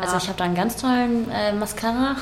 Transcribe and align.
Also 0.00 0.16
ich 0.16 0.26
habe 0.26 0.36
da 0.36 0.44
einen 0.44 0.56
ganz 0.56 0.76
tollen 0.76 1.30
äh, 1.30 1.52
Mascara. 1.52 2.16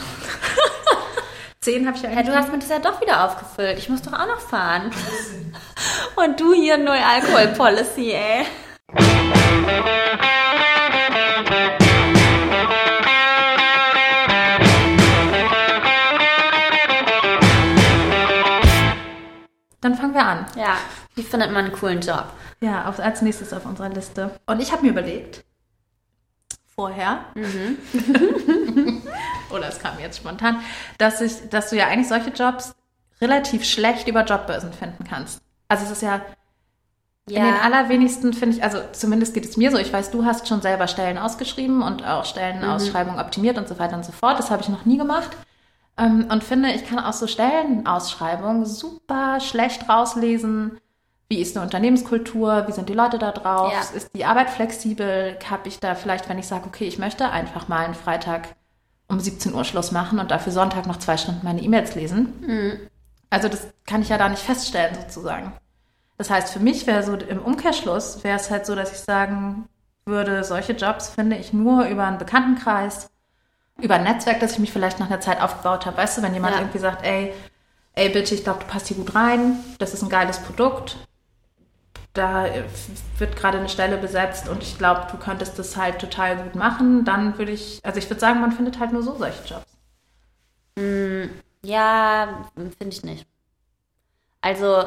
Zehn 1.60 1.86
habe 1.86 1.96
ich 1.96 2.02
ja 2.02 2.10
Ja, 2.10 2.22
du 2.22 2.34
hast 2.34 2.52
mir 2.52 2.58
das 2.58 2.68
ja 2.68 2.78
doch 2.78 3.00
wieder 3.00 3.24
aufgefüllt. 3.24 3.78
Ich 3.78 3.88
muss 3.88 4.02
doch 4.02 4.12
auch 4.12 4.26
noch 4.26 4.40
fahren. 4.40 4.90
Und 6.16 6.38
du 6.38 6.52
hier 6.52 6.76
null 6.76 6.98
Alkohol 6.98 7.48
Policy, 7.56 8.12
ey. 8.12 8.44
Dann 19.80 19.96
fangen 19.96 20.14
wir 20.14 20.24
an. 20.24 20.46
Ja, 20.56 20.76
wie 21.14 21.22
findet 21.22 21.52
man 21.52 21.64
einen 21.64 21.74
coolen 21.74 22.00
Job? 22.02 22.26
Ja, 22.60 22.84
auf, 22.84 23.00
als 23.00 23.22
nächstes 23.22 23.52
auf 23.54 23.64
unserer 23.64 23.88
Liste. 23.88 24.30
Und 24.46 24.60
ich 24.60 24.72
habe 24.72 24.82
mir 24.82 24.90
überlegt, 24.90 25.44
vorher, 26.74 27.26
oder 29.50 29.68
es 29.68 29.78
kam 29.78 29.98
jetzt 30.00 30.18
spontan, 30.18 30.60
dass, 30.98 31.20
ich, 31.20 31.48
dass 31.50 31.70
du 31.70 31.76
ja 31.76 31.86
eigentlich 31.86 32.08
solche 32.08 32.30
Jobs 32.30 32.74
relativ 33.20 33.64
schlecht 33.64 34.08
über 34.08 34.24
Jobbörsen 34.24 34.72
finden 34.72 35.04
kannst. 35.04 35.40
Also 35.68 35.84
es 35.84 35.92
ist 35.92 36.02
ja, 36.02 36.22
in 37.28 37.36
den 37.36 37.54
allerwenigsten 37.54 38.32
finde 38.32 38.56
ich, 38.56 38.64
also 38.64 38.78
zumindest 38.92 39.32
geht 39.32 39.44
es 39.44 39.56
mir 39.56 39.70
so, 39.70 39.78
ich 39.78 39.92
weiß, 39.92 40.10
du 40.10 40.24
hast 40.24 40.48
schon 40.48 40.60
selber 40.60 40.88
Stellen 40.88 41.18
ausgeschrieben 41.18 41.82
und 41.82 42.04
auch 42.04 42.24
Stellenausschreibungen 42.24 43.20
optimiert 43.20 43.58
und 43.58 43.68
so 43.68 43.78
weiter 43.78 43.96
und 43.96 44.04
so 44.04 44.12
fort. 44.12 44.38
Das 44.38 44.50
habe 44.50 44.62
ich 44.62 44.68
noch 44.68 44.84
nie 44.84 44.98
gemacht. 44.98 45.30
Ähm, 45.96 46.26
und 46.30 46.42
finde, 46.42 46.72
ich 46.72 46.86
kann 46.86 46.98
aus 46.98 47.20
so 47.20 47.28
Stellenausschreibungen 47.28 48.66
super 48.66 49.38
schlecht 49.40 49.88
rauslesen, 49.88 50.80
wie 51.32 51.40
ist 51.40 51.56
eine 51.56 51.64
Unternehmenskultur, 51.64 52.64
wie 52.68 52.72
sind 52.72 52.90
die 52.90 52.92
Leute 52.92 53.18
da 53.18 53.32
drauf, 53.32 53.72
Ja. 53.72 53.80
ist 53.96 54.10
die 54.14 54.26
Arbeit 54.26 54.50
flexibel, 54.50 55.38
habe 55.48 55.66
ich 55.66 55.80
da 55.80 55.94
vielleicht, 55.94 56.28
wenn 56.28 56.38
ich 56.38 56.46
sage, 56.46 56.64
okay, 56.66 56.84
ich 56.84 56.98
möchte 56.98 57.30
einfach 57.30 57.68
mal 57.68 57.86
einen 57.86 57.94
Freitag 57.94 58.48
um 59.08 59.18
17 59.18 59.54
Uhr 59.54 59.64
Schluss 59.64 59.92
machen 59.92 60.18
und 60.18 60.30
dafür 60.30 60.52
Sonntag 60.52 60.86
noch 60.86 60.98
zwei 60.98 61.16
Stunden 61.16 61.40
meine 61.42 61.62
E-Mails 61.62 61.94
lesen. 61.94 62.78
Also 63.30 63.48
das 63.48 63.66
kann 63.86 64.02
ich 64.02 64.10
ja 64.10 64.18
da 64.18 64.28
nicht 64.28 64.42
feststellen 64.42 64.94
sozusagen. 64.94 65.54
Das 66.18 66.28
heißt, 66.28 66.52
für 66.52 66.60
mich 66.60 66.86
wäre 66.86 67.02
so 67.02 67.14
im 67.14 67.38
Umkehrschluss, 67.38 68.22
wäre 68.24 68.36
es 68.36 68.50
halt 68.50 68.66
so, 68.66 68.74
dass 68.74 68.92
ich 68.92 68.98
sagen 68.98 69.64
würde, 70.04 70.44
solche 70.44 70.74
Jobs 70.74 71.08
finde 71.08 71.36
ich 71.36 71.54
nur 71.54 71.86
über 71.86 72.04
einen 72.06 72.18
Bekanntenkreis, 72.18 73.08
über 73.80 73.94
ein 73.94 74.04
Netzwerk, 74.04 74.40
das 74.40 74.52
ich 74.52 74.58
mich 74.58 74.70
vielleicht 74.72 75.00
nach 75.00 75.06
einer 75.06 75.20
Zeit 75.20 75.40
aufgebaut 75.40 75.86
habe. 75.86 75.96
Weißt 75.96 76.18
du, 76.18 76.22
wenn 76.22 76.34
jemand 76.34 76.56
Ja. 76.56 76.60
irgendwie 76.60 76.78
sagt, 76.78 77.02
ey, 77.06 77.32
ey, 77.94 78.10
bitte, 78.10 78.34
ich 78.34 78.44
glaube, 78.44 78.60
du 78.60 78.66
passt 78.66 78.88
hier 78.88 78.98
gut 78.98 79.14
rein, 79.14 79.56
das 79.78 79.94
ist 79.94 80.02
ein 80.02 80.10
geiles 80.10 80.38
Produkt, 80.40 80.98
da 82.14 82.46
äh, 82.46 82.64
wird 83.18 83.36
gerade 83.36 83.58
eine 83.58 83.68
Stelle 83.68 83.96
besetzt 83.96 84.48
und 84.48 84.62
ich 84.62 84.76
glaube, 84.78 85.06
du 85.10 85.16
könntest 85.16 85.58
das 85.58 85.76
halt 85.76 85.98
total 85.98 86.36
gut 86.36 86.54
machen, 86.54 87.04
dann 87.04 87.38
würde 87.38 87.52
ich, 87.52 87.80
also 87.82 87.98
ich 87.98 88.08
würde 88.10 88.20
sagen, 88.20 88.40
man 88.40 88.52
findet 88.52 88.78
halt 88.78 88.92
nur 88.92 89.02
so 89.02 89.16
solche 89.16 89.42
Jobs. 89.44 89.66
Ja, 91.64 92.44
finde 92.54 92.88
ich 92.88 93.02
nicht. 93.04 93.26
Also 94.40 94.84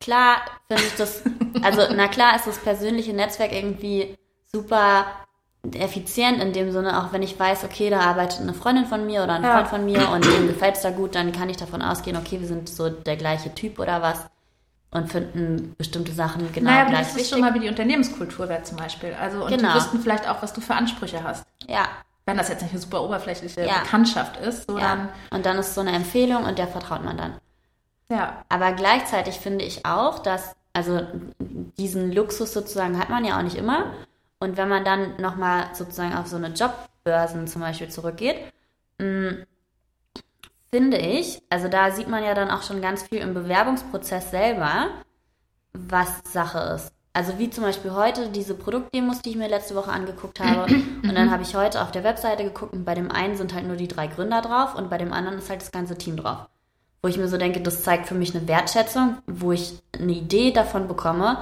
klar 0.00 0.36
finde 0.68 0.84
ich 0.84 0.94
das, 0.96 1.22
also 1.62 1.82
na 1.94 2.08
klar 2.08 2.36
ist 2.36 2.46
das 2.46 2.58
persönliche 2.58 3.12
Netzwerk 3.12 3.52
irgendwie 3.52 4.16
super 4.46 5.06
effizient 5.72 6.40
in 6.40 6.52
dem 6.52 6.70
Sinne, 6.70 7.02
auch 7.02 7.12
wenn 7.12 7.22
ich 7.22 7.38
weiß, 7.38 7.64
okay, 7.64 7.90
da 7.90 8.00
arbeitet 8.00 8.40
eine 8.40 8.54
Freundin 8.54 8.86
von 8.86 9.04
mir 9.06 9.24
oder 9.24 9.34
ein 9.34 9.42
Ja. 9.42 9.54
Freund 9.54 9.68
von 9.68 9.84
mir 9.84 10.08
und 10.10 10.24
dem 10.24 10.46
gefällt 10.46 10.76
es 10.76 10.82
da 10.82 10.90
gut, 10.90 11.14
dann 11.14 11.32
kann 11.32 11.48
ich 11.48 11.56
davon 11.56 11.82
ausgehen, 11.82 12.16
okay, 12.16 12.40
wir 12.40 12.46
sind 12.46 12.68
so 12.68 12.88
der 12.88 13.16
gleiche 13.16 13.54
Typ 13.54 13.78
oder 13.78 14.00
was 14.00 14.26
und 14.90 15.10
finden 15.12 15.74
bestimmte 15.76 16.12
Sachen 16.12 16.50
genau 16.52 16.70
naja, 16.70 16.84
gleich 16.84 16.98
das 17.00 17.08
ist 17.08 17.14
wichtig. 17.16 17.30
schon 17.30 17.40
mal, 17.40 17.54
wie 17.54 17.60
die 17.60 17.68
Unternehmenskultur 17.68 18.48
wäre 18.48 18.62
zum 18.62 18.76
Beispiel. 18.78 19.14
Also, 19.20 19.44
und 19.44 19.50
Genau. 19.50 19.68
die 19.70 19.74
wüssten 19.74 20.00
vielleicht 20.00 20.28
auch, 20.28 20.42
was 20.42 20.52
du 20.52 20.60
für 20.60 20.74
Ansprüche 20.74 21.22
hast. 21.22 21.44
ja, 21.66 21.86
Wenn 22.26 22.36
das 22.38 22.48
jetzt 22.48 22.62
nicht 22.62 22.72
eine 22.72 22.80
super 22.80 23.02
oberflächliche 23.02 23.64
Ja. 23.66 23.80
Bekanntschaft 23.80 24.36
ist, 24.38 24.66
so 24.68 24.78
ja. 24.78 24.96
dann, 24.96 25.08
Und 25.30 25.46
dann 25.46 25.58
ist 25.58 25.74
so 25.74 25.80
eine 25.82 25.92
Empfehlung 25.92 26.44
und 26.44 26.58
der 26.58 26.68
vertraut 26.68 27.04
man 27.04 27.16
dann. 27.16 27.34
ja. 28.10 28.44
Aber 28.48 28.72
gleichzeitig 28.72 29.38
finde 29.38 29.64
ich 29.64 29.84
auch, 29.86 30.18
dass, 30.20 30.54
also 30.72 31.00
diesen 31.38 32.12
Luxus 32.12 32.52
sozusagen 32.52 32.98
hat 32.98 33.10
man 33.10 33.24
ja 33.24 33.38
auch 33.38 33.42
nicht 33.42 33.56
immer. 33.56 33.92
Und 34.40 34.56
wenn 34.56 34.68
man 34.68 34.84
dann 34.84 35.16
nochmal 35.20 35.66
sozusagen 35.74 36.14
auf 36.14 36.26
so 36.28 36.36
eine 36.36 36.48
Jobbörsen 36.54 37.46
zum 37.46 37.60
Beispiel 37.62 37.88
zurückgeht, 37.88 38.36
mh, 38.98 39.44
finde 40.70 40.98
ich, 40.98 41.42
also 41.50 41.68
da 41.68 41.90
sieht 41.90 42.08
man 42.08 42.24
ja 42.24 42.34
dann 42.34 42.50
auch 42.50 42.62
schon 42.62 42.80
ganz 42.80 43.02
viel 43.02 43.18
im 43.18 43.34
Bewerbungsprozess 43.34 44.30
selber, 44.30 44.88
was 45.72 46.20
Sache 46.24 46.58
ist. 46.74 46.92
Also 47.12 47.38
wie 47.38 47.50
zum 47.50 47.64
Beispiel 47.64 47.92
heute 47.92 48.28
diese 48.28 48.54
Produktdemos, 48.54 49.22
die 49.22 49.30
ich 49.30 49.36
mir 49.36 49.48
letzte 49.48 49.74
Woche 49.74 49.90
angeguckt 49.90 50.40
habe. 50.40 50.72
Und 51.02 51.14
dann 51.14 51.30
habe 51.30 51.42
ich 51.42 51.54
heute 51.54 51.82
auf 51.82 51.90
der 51.90 52.04
Webseite 52.04 52.44
geguckt 52.44 52.72
und 52.72 52.84
bei 52.84 52.94
dem 52.94 53.10
einen 53.10 53.36
sind 53.36 53.54
halt 53.54 53.66
nur 53.66 53.76
die 53.76 53.88
drei 53.88 54.06
Gründer 54.06 54.42
drauf 54.42 54.74
und 54.74 54.90
bei 54.90 54.98
dem 54.98 55.12
anderen 55.12 55.38
ist 55.38 55.48
halt 55.48 55.62
das 55.62 55.72
ganze 55.72 55.96
Team 55.96 56.16
drauf. 56.16 56.48
Wo 57.02 57.08
ich 57.08 57.16
mir 57.16 57.28
so 57.28 57.38
denke, 57.38 57.60
das 57.60 57.82
zeigt 57.82 58.06
für 58.06 58.14
mich 58.14 58.34
eine 58.34 58.46
Wertschätzung, 58.46 59.18
wo 59.26 59.52
ich 59.52 59.80
eine 59.98 60.12
Idee 60.12 60.50
davon 60.50 60.86
bekomme, 60.86 61.38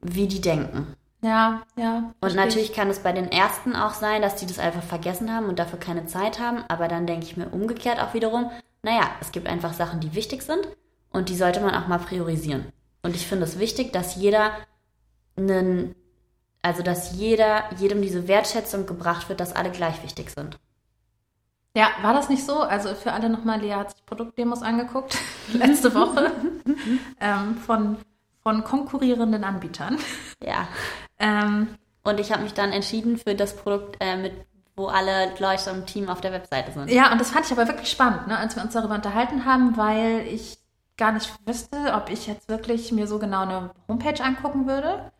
wie 0.00 0.26
die 0.26 0.40
denken. 0.40 0.96
Ja, 1.22 1.62
ja. 1.76 2.14
Und 2.20 2.34
natürlich 2.34 2.72
kann 2.72 2.88
es 2.90 3.00
bei 3.00 3.12
den 3.12 3.30
ersten 3.30 3.74
auch 3.74 3.94
sein, 3.94 4.22
dass 4.22 4.36
die 4.36 4.46
das 4.46 4.58
einfach 4.58 4.82
vergessen 4.82 5.32
haben 5.32 5.46
und 5.46 5.58
dafür 5.58 5.78
keine 5.78 6.06
Zeit 6.06 6.38
haben. 6.38 6.64
Aber 6.68 6.88
dann 6.88 7.06
denke 7.06 7.26
ich 7.26 7.36
mir 7.36 7.48
umgekehrt 7.48 8.00
auch 8.00 8.14
wiederum, 8.14 8.50
naja, 8.82 9.10
es 9.20 9.32
gibt 9.32 9.48
einfach 9.48 9.72
Sachen, 9.72 10.00
die 10.00 10.14
wichtig 10.14 10.42
sind 10.42 10.68
und 11.10 11.28
die 11.28 11.36
sollte 11.36 11.60
man 11.60 11.74
auch 11.74 11.88
mal 11.88 11.98
priorisieren. 11.98 12.66
Und 13.02 13.16
ich 13.16 13.26
finde 13.26 13.44
es 13.44 13.58
wichtig, 13.58 13.92
dass 13.92 14.16
jeder 14.16 14.52
einen, 15.36 15.94
also 16.62 16.82
dass 16.82 17.12
jeder, 17.16 17.64
jedem 17.78 18.02
diese 18.02 18.28
Wertschätzung 18.28 18.86
gebracht 18.86 19.28
wird, 19.28 19.40
dass 19.40 19.54
alle 19.54 19.70
gleich 19.70 20.02
wichtig 20.02 20.30
sind. 20.30 20.58
Ja, 21.76 21.90
war 22.02 22.14
das 22.14 22.28
nicht 22.28 22.44
so? 22.44 22.60
Also 22.60 22.94
für 22.94 23.12
alle 23.12 23.28
nochmal, 23.28 23.60
Lea 23.60 23.74
hat 23.74 23.90
sich 23.90 24.06
Produktdemos 24.06 24.62
angeguckt, 24.62 25.18
letzte 25.52 25.94
Woche, 25.94 26.32
ähm, 27.20 27.56
von, 27.58 27.98
von 28.46 28.62
konkurrierenden 28.62 29.42
Anbietern. 29.42 29.98
Ja. 30.40 30.68
Ähm, 31.18 31.68
Und 32.04 32.20
ich 32.20 32.30
habe 32.30 32.42
mich 32.42 32.52
dann 32.52 32.72
entschieden 32.72 33.16
für 33.16 33.34
das 33.34 33.56
Produkt, 33.56 33.96
äh, 34.00 34.18
mit, 34.18 34.34
wo 34.76 34.88
alle 34.88 35.32
Leute 35.38 35.70
im 35.70 35.86
Team 35.86 36.10
auf 36.10 36.20
der 36.20 36.30
Webseite 36.30 36.72
sind. 36.72 36.90
ja, 36.90 37.10
und 37.10 37.18
das 37.18 37.30
fand 37.30 37.46
ich 37.46 37.52
aber 37.52 37.66
wirklich 37.66 37.90
spannend, 37.90 38.26
ne, 38.26 38.36
als 38.36 38.54
wir 38.54 38.62
uns 38.62 38.74
darüber 38.74 38.96
unterhalten 38.96 39.46
haben, 39.46 39.78
weil 39.78 40.26
ich 40.26 40.58
gar 40.98 41.12
nicht 41.12 41.32
wüsste, 41.46 41.94
ob 41.94 42.10
ich 42.10 42.26
jetzt 42.26 42.50
wirklich 42.50 42.92
mir 42.92 43.06
so 43.06 43.18
genau 43.18 43.40
eine 43.40 43.70
Homepage 43.88 44.22
angucken 44.22 44.66
würde. 44.66 45.10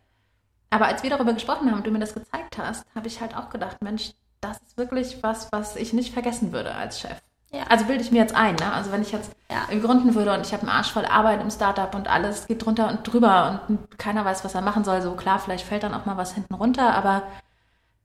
Aber 0.69 0.85
als 0.85 1.01
wir 1.01 1.09
darüber 1.09 1.33
gesprochen 1.33 1.71
haben 1.71 1.77
und 1.77 1.87
du 1.87 1.89
mir 1.89 1.97
das 1.97 2.13
gezeigt 2.13 2.59
hast, 2.59 2.85
habe 2.93 3.07
ich 3.07 3.19
halt 3.19 3.35
auch 3.35 3.49
gedacht, 3.49 3.81
Mensch, 3.81 4.11
das 4.39 4.59
ist 4.61 4.77
wirklich 4.77 5.23
was, 5.23 5.51
was 5.51 5.77
ich 5.77 5.93
nicht 5.93 6.13
vergessen 6.13 6.51
würde 6.51 6.75
als 6.75 6.99
Chef. 6.99 7.19
Ja. 7.51 7.63
Also 7.69 7.85
bilde 7.85 8.03
ich 8.03 8.11
mir 8.11 8.17
jetzt 8.19 8.35
ein, 8.35 8.55
ne? 8.55 8.73
Also 8.73 8.91
wenn 8.91 9.01
ich 9.01 9.11
jetzt 9.11 9.31
Ja. 9.49 9.65
gründen 9.79 10.13
würde 10.15 10.33
und 10.33 10.45
ich 10.45 10.51
habe 10.53 10.63
einen 10.63 10.71
Arsch 10.71 10.91
voll 10.91 11.05
Arbeit 11.05 11.41
im 11.41 11.49
Startup 11.49 11.93
und 11.95 12.07
alles 12.09 12.47
geht 12.47 12.65
drunter 12.65 12.89
und 12.89 13.03
drüber 13.03 13.61
und 13.69 13.97
keiner 13.97 14.25
weiß, 14.25 14.43
was 14.43 14.53
er 14.55 14.61
machen 14.61 14.83
soll, 14.83 15.01
so 15.01 15.13
klar, 15.13 15.39
vielleicht 15.39 15.65
fällt 15.65 15.83
dann 15.83 15.93
auch 15.93 16.05
mal 16.05 16.17
was 16.17 16.33
hinten 16.33 16.53
runter, 16.55 16.93
aber 16.93 17.23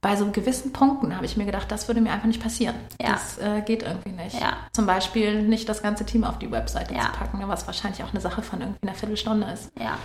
bei 0.01 0.17
so 0.17 0.27
gewissen 0.31 0.73
Punkten 0.73 1.15
habe 1.15 1.27
ich 1.27 1.37
mir 1.37 1.45
gedacht, 1.45 1.71
das 1.71 1.87
würde 1.89 2.01
mir 2.01 2.13
einfach 2.13 2.27
nicht 2.27 2.43
passieren. 2.43 2.75
Ja. 3.01 3.11
Das 3.13 3.39
äh, 3.39 3.61
geht 3.63 3.83
irgendwie 3.85 4.11
nicht. 4.11 4.41
Ja. 4.41 4.55
Zum 4.73 4.85
Beispiel 4.87 5.43
nicht 5.43 5.69
das 5.69 5.81
ganze 5.83 6.05
Team 6.05 6.25
auf 6.25 6.39
die 6.39 6.51
Webseite 6.51 6.95
Ja. 6.95 7.03
zu 7.03 7.11
packen, 7.13 7.41
was 7.49 7.67
wahrscheinlich 7.67 8.03
auch 8.03 8.11
eine 8.11 8.21
Sache 8.21 8.43
von 8.43 8.61
irgendwie 8.61 8.83
einer 8.83 8.95
Viertelstunde 8.97 9.47
ist. 9.53 9.71
Ja. 9.79 9.99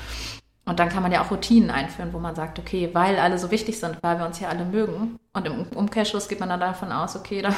Und 0.65 0.79
dann 0.79 0.89
kann 0.89 1.01
man 1.01 1.11
ja 1.11 1.21
auch 1.23 1.31
Routinen 1.31 1.71
einführen, 1.71 2.11
wo 2.13 2.19
man 2.19 2.35
sagt, 2.35 2.59
okay, 2.59 2.89
weil 2.93 3.17
alle 3.17 3.37
so 3.39 3.49
wichtig 3.51 3.79
sind, 3.79 3.97
weil 4.03 4.19
wir 4.19 4.25
uns 4.25 4.37
hier 4.37 4.49
alle 4.49 4.65
mögen. 4.65 5.17
Und 5.33 5.47
im 5.47 5.63
Umkehrschluss 5.73 6.27
geht 6.27 6.39
man 6.41 6.49
dann 6.49 6.59
davon 6.59 6.91
aus, 6.91 7.15
okay, 7.15 7.41
da 7.41 7.49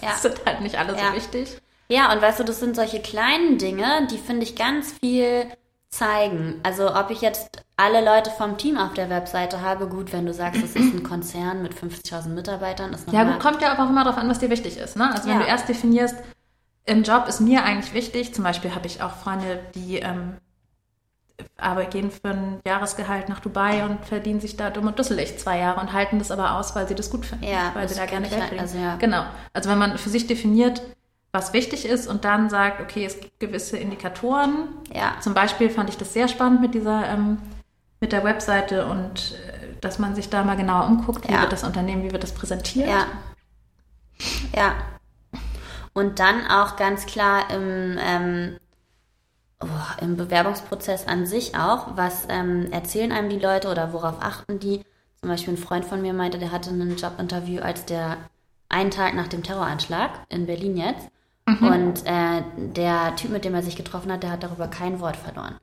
Ja. 0.00 0.14
sind 0.14 0.40
halt 0.46 0.60
nicht 0.60 0.78
alle 0.78 0.96
Ja. 0.96 1.10
so 1.10 1.16
wichtig. 1.16 1.58
Ja, 1.88 2.12
und 2.12 2.22
weißt 2.22 2.40
du, 2.40 2.44
das 2.44 2.58
sind 2.60 2.74
solche 2.76 3.00
kleinen 3.00 3.58
Dinge, 3.58 4.06
die 4.10 4.18
finde 4.18 4.44
ich 4.44 4.56
ganz 4.56 4.92
viel 5.00 5.46
zeigen. 5.90 6.58
Also 6.62 6.94
ob 6.94 7.10
ich 7.10 7.20
jetzt 7.20 7.62
alle 7.76 8.02
Leute 8.04 8.30
vom 8.30 8.56
Team 8.56 8.78
auf 8.78 8.94
der 8.94 9.10
Webseite 9.10 9.60
habe, 9.60 9.86
gut, 9.88 10.12
wenn 10.12 10.24
du 10.24 10.32
sagst, 10.32 10.62
es 10.62 10.74
ist 10.74 10.94
ein 10.94 11.02
Konzern 11.08 11.62
mit 11.62 11.74
50.000 11.74 12.28
Mitarbeitern, 12.28 12.92
ist 12.94 13.10
Ja, 13.12 13.24
gut, 13.24 13.40
kommt 13.40 13.60
ja 13.60 13.72
aber 13.72 13.84
auch 13.84 13.90
immer 13.90 14.04
darauf 14.04 14.18
an, 14.18 14.28
was 14.28 14.38
dir 14.38 14.48
wichtig 14.50 14.78
ist. 14.78 14.96
Ne? 14.96 15.10
Also 15.12 15.28
wenn 15.28 15.36
Ja. 15.38 15.42
du 15.42 15.48
erst 15.48 15.68
definierst, 15.68 16.16
im 16.84 17.02
Job 17.02 17.26
ist 17.28 17.40
mir 17.40 17.62
eigentlich 17.64 17.92
wichtig, 17.94 18.34
zum 18.34 18.42
Beispiel 18.44 18.74
habe 18.74 18.86
ich 18.86 19.02
auch 19.02 19.12
Freunde, 19.16 19.60
die 19.74 19.98
ähm, 19.98 20.38
aber 21.56 21.84
gehen 21.84 22.10
für 22.10 22.28
ein 22.30 22.60
Jahresgehalt 22.66 23.28
nach 23.28 23.40
Dubai 23.40 23.84
und 23.84 24.04
verdienen 24.04 24.40
sich 24.40 24.56
da 24.56 24.70
dumm 24.70 24.86
und 24.88 24.98
dusselig 24.98 25.38
zwei 25.38 25.58
Jahre 25.58 25.80
und 25.80 25.92
halten 25.92 26.18
das 26.18 26.30
aber 26.30 26.52
aus, 26.58 26.74
weil 26.74 26.88
sie 26.88 26.94
das 26.94 27.10
gut 27.10 27.26
finden, 27.26 27.44
Ja, 27.44 27.70
weil 27.74 27.88
sie 27.88 27.94
da 27.94 28.06
gerne 28.06 28.28
Geld 28.28 28.40
halt, 28.40 28.48
verdienen. 28.48 28.60
also 28.60 28.78
ja. 28.78 28.96
Genau. 28.96 29.24
Also 29.52 29.70
wenn 29.70 29.78
man 29.78 29.98
für 29.98 30.08
sich 30.10 30.26
definiert, 30.26 30.82
was 31.32 31.52
wichtig 31.54 31.86
ist 31.86 32.06
und 32.08 32.24
dann 32.24 32.50
sagt, 32.50 32.80
okay, 32.80 33.04
es 33.06 33.18
gibt 33.20 33.40
gewisse 33.40 33.78
Indikatoren. 33.78 34.68
Ja, 34.94 35.14
Zum 35.20 35.32
Beispiel 35.34 35.70
fand 35.70 35.88
ich 35.88 35.96
das 35.96 36.12
sehr 36.12 36.28
spannend 36.28 36.60
mit 36.60 36.74
dieser, 36.74 37.08
ähm, 37.08 37.38
mit 38.00 38.12
der 38.12 38.22
Webseite 38.24 38.86
und 38.86 39.32
äh, 39.32 39.74
dass 39.80 39.98
man 39.98 40.14
sich 40.14 40.28
da 40.28 40.44
mal 40.44 40.56
genauer 40.56 40.86
umguckt, 40.86 41.26
wie 41.28 41.32
Ja. 41.32 41.40
wird 41.42 41.52
das 41.52 41.64
Unternehmen, 41.64 42.02
wie 42.04 42.12
wird 42.12 42.22
das 42.22 42.32
präsentiert. 42.32 42.88
ja. 42.88 43.06
Ja. 44.54 44.74
Und 45.94 46.18
dann 46.20 46.46
auch 46.46 46.76
ganz 46.76 47.06
klar 47.06 47.50
im, 47.50 47.98
ähm, 48.00 48.56
oh, 49.62 50.02
im 50.02 50.16
Bewerbungsprozess 50.16 51.06
an 51.06 51.26
sich 51.26 51.56
auch, 51.56 51.96
was 51.96 52.26
ähm, 52.28 52.70
erzählen 52.72 53.12
einem 53.12 53.30
die 53.30 53.38
Leute 53.38 53.68
oder 53.68 53.92
worauf 53.92 54.16
achten 54.20 54.58
die? 54.58 54.82
Zum 55.20 55.28
Beispiel 55.28 55.54
ein 55.54 55.58
Freund 55.58 55.84
von 55.84 56.02
mir 56.02 56.12
meinte, 56.12 56.38
der 56.38 56.50
hatte 56.50 56.70
ein 56.70 56.96
Jobinterview, 56.96 57.62
als 57.62 57.84
der 57.84 58.16
einen 58.68 58.90
Tag 58.90 59.14
nach 59.14 59.28
dem 59.28 59.42
Terroranschlag 59.42 60.10
in 60.28 60.46
Berlin 60.46 60.76
jetzt. 60.76 61.08
Mhm. 61.46 61.66
Und 61.66 62.06
äh, 62.06 62.42
der 62.56 63.14
Typ, 63.16 63.30
mit 63.30 63.44
dem 63.44 63.54
er 63.54 63.62
sich 63.62 63.76
getroffen 63.76 64.10
hat, 64.10 64.22
der 64.22 64.30
hat 64.30 64.42
darüber 64.42 64.68
kein 64.68 65.00
Wort 65.00 65.16
verloren. 65.16 65.56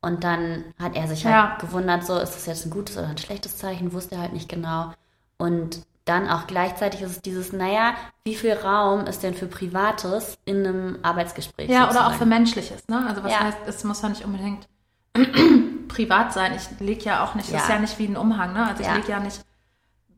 Und 0.00 0.24
dann 0.24 0.64
hat 0.78 0.94
er 0.94 1.08
sich 1.08 1.24
halt 1.24 1.34
ja. 1.34 1.56
gewundert, 1.58 2.04
so 2.04 2.18
ist 2.18 2.34
das 2.34 2.46
jetzt 2.46 2.66
ein 2.66 2.70
gutes 2.70 2.96
oder 2.96 3.08
ein 3.08 3.18
schlechtes 3.18 3.56
Zeichen, 3.56 3.92
wusste 3.92 4.14
er 4.14 4.20
halt 4.22 4.32
nicht 4.32 4.48
genau. 4.48 4.92
Und 5.38 5.84
dann 6.06 6.28
auch 6.28 6.46
gleichzeitig 6.46 7.02
ist 7.02 7.10
es 7.10 7.20
dieses, 7.20 7.52
naja, 7.52 7.94
wie 8.24 8.36
viel 8.36 8.52
Raum 8.52 9.06
ist 9.06 9.22
denn 9.22 9.34
für 9.34 9.46
Privates 9.46 10.38
in 10.44 10.64
einem 10.64 10.98
Arbeitsgespräch? 11.02 11.68
Ja, 11.68 11.82
sozusagen? 11.82 12.06
oder 12.06 12.14
auch 12.14 12.18
für 12.18 12.26
Menschliches, 12.26 12.88
ne? 12.88 13.04
Also 13.06 13.22
was 13.24 13.32
ja. 13.32 13.40
heißt, 13.40 13.58
es 13.66 13.84
muss 13.84 14.02
ja 14.02 14.08
nicht 14.08 14.24
unbedingt 14.24 14.68
privat 15.88 16.32
sein. 16.32 16.52
Ich 16.54 16.80
lege 16.80 17.04
ja 17.04 17.24
auch 17.24 17.34
nicht, 17.34 17.48
ja. 17.48 17.54
das 17.54 17.64
ist 17.64 17.70
ja 17.70 17.78
nicht 17.80 17.98
wie 17.98 18.06
ein 18.06 18.16
Umhang, 18.16 18.52
ne? 18.52 18.66
Also 18.66 18.82
ich 18.82 18.88
ja. 18.88 18.94
lege 18.94 19.08
ja 19.08 19.20
nicht 19.20 19.44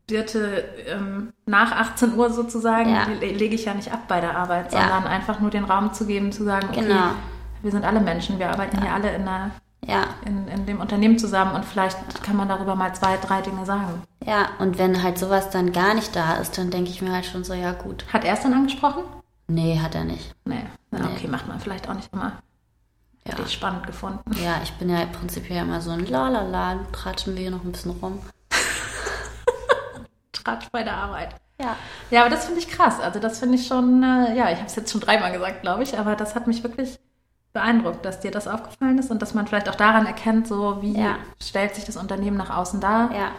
Birte 0.05 0.63
ähm, 0.87 1.33
nach 1.45 1.71
18 1.71 2.15
Uhr 2.15 2.29
sozusagen, 2.31 2.91
ja. 2.91 3.05
lege 3.19 3.55
ich 3.55 3.65
ja 3.65 3.73
nicht 3.73 3.91
ab 3.91 4.07
bei 4.07 4.21
der 4.21 4.37
Arbeit, 4.37 4.71
sondern 4.71 5.05
einfach 5.05 5.39
nur 5.39 5.49
den 5.49 5.63
Raum 5.63 5.93
zu 5.93 6.05
geben, 6.05 6.31
zu 6.31 6.43
sagen, 6.43 6.67
okay, 6.71 6.81
genau. 6.81 7.11
wir 7.61 7.71
sind 7.71 7.83
alle 7.83 7.99
Menschen, 7.99 8.39
wir 8.39 8.49
arbeiten 8.49 8.81
hier 8.81 8.93
alle 8.93 9.13
in 9.13 9.27
einer 9.27 9.51
ja. 9.89 10.07
in, 10.25 10.47
in 10.47 10.65
dem 10.65 10.79
Unternehmen 10.79 11.17
zusammen 11.17 11.55
und 11.55 11.65
vielleicht 11.65 12.23
kann 12.23 12.35
man 12.35 12.47
darüber 12.47 12.75
mal 12.75 12.93
zwei, 12.93 13.17
drei 13.17 13.41
Dinge 13.41 13.65
sagen. 13.65 14.03
Ja, 14.25 14.49
und 14.59 14.77
wenn 14.77 15.01
halt 15.03 15.17
sowas 15.17 15.49
dann 15.49 15.71
gar 15.71 15.93
nicht 15.93 16.15
da 16.15 16.35
ist, 16.35 16.57
dann 16.57 16.71
denke 16.71 16.89
ich 16.89 17.01
mir 17.01 17.11
halt 17.11 17.25
schon 17.25 17.43
so, 17.43 17.53
ja 17.53 17.71
gut. 17.73 18.05
Hat 18.11 18.23
er 18.23 18.33
es 18.33 18.41
dann 18.41 18.53
angesprochen? 18.53 19.03
Nee, 19.47 19.79
hat 19.79 19.95
er 19.95 20.03
nicht. 20.03 20.35
Nee, 20.45 20.63
Na, 20.91 20.99
nee. 20.99 21.05
okay, 21.15 21.27
macht 21.27 21.47
man 21.47 21.59
vielleicht 21.59 21.89
auch 21.89 21.95
nicht 21.95 22.13
immer. 22.13 22.33
Ja. 23.25 23.33
Hätte 23.33 23.41
ich 23.43 23.53
spannend 23.53 23.85
gefunden. 23.85 24.21
Ja, 24.43 24.59
ich 24.63 24.71
bin 24.73 24.89
ja 24.89 25.05
prinzipiell 25.05 25.63
immer 25.63 25.81
so 25.81 25.91
ein 25.91 26.05
Lalala, 26.05 26.79
tratschen 26.91 27.35
wir 27.35 27.41
hier 27.41 27.51
noch 27.51 27.63
ein 27.63 27.71
bisschen 27.71 27.91
rum. 27.91 28.19
Tratsch 30.31 30.67
bei 30.71 30.83
der 30.83 30.95
Arbeit. 30.95 31.35
Ja. 31.59 31.75
Ja, 32.09 32.21
aber 32.21 32.29
das 32.29 32.45
finde 32.45 32.61
ich 32.61 32.69
krass. 32.69 32.99
Also 32.99 33.19
das 33.19 33.39
finde 33.39 33.55
ich 33.55 33.67
schon, 33.67 34.01
äh, 34.03 34.35
ja, 34.35 34.49
ich 34.51 34.57
habe 34.57 34.67
es 34.67 34.75
jetzt 34.75 34.91
schon 34.91 35.01
dreimal 35.01 35.31
gesagt, 35.31 35.61
glaube 35.61 35.83
ich, 35.83 35.97
aber 35.97 36.15
das 36.15 36.35
hat 36.35 36.47
mich 36.47 36.63
wirklich 36.63 36.99
beeindruckt, 37.53 38.05
dass 38.05 38.19
dir 38.19 38.31
das 38.31 38.47
aufgefallen 38.47 38.97
ist 38.97 39.11
und 39.11 39.21
dass 39.21 39.33
man 39.33 39.47
vielleicht 39.47 39.69
auch 39.69 39.75
daran 39.75 40.05
erkennt, 40.05 40.47
so 40.47 40.81
wie 40.81 40.99
ja. 40.99 41.17
stellt 41.41 41.75
sich 41.75 41.85
das 41.85 41.97
Unternehmen 41.97 42.37
nach 42.37 42.55
außen 42.55 42.79
dar. 42.79 43.11
Ja. 43.13 43.31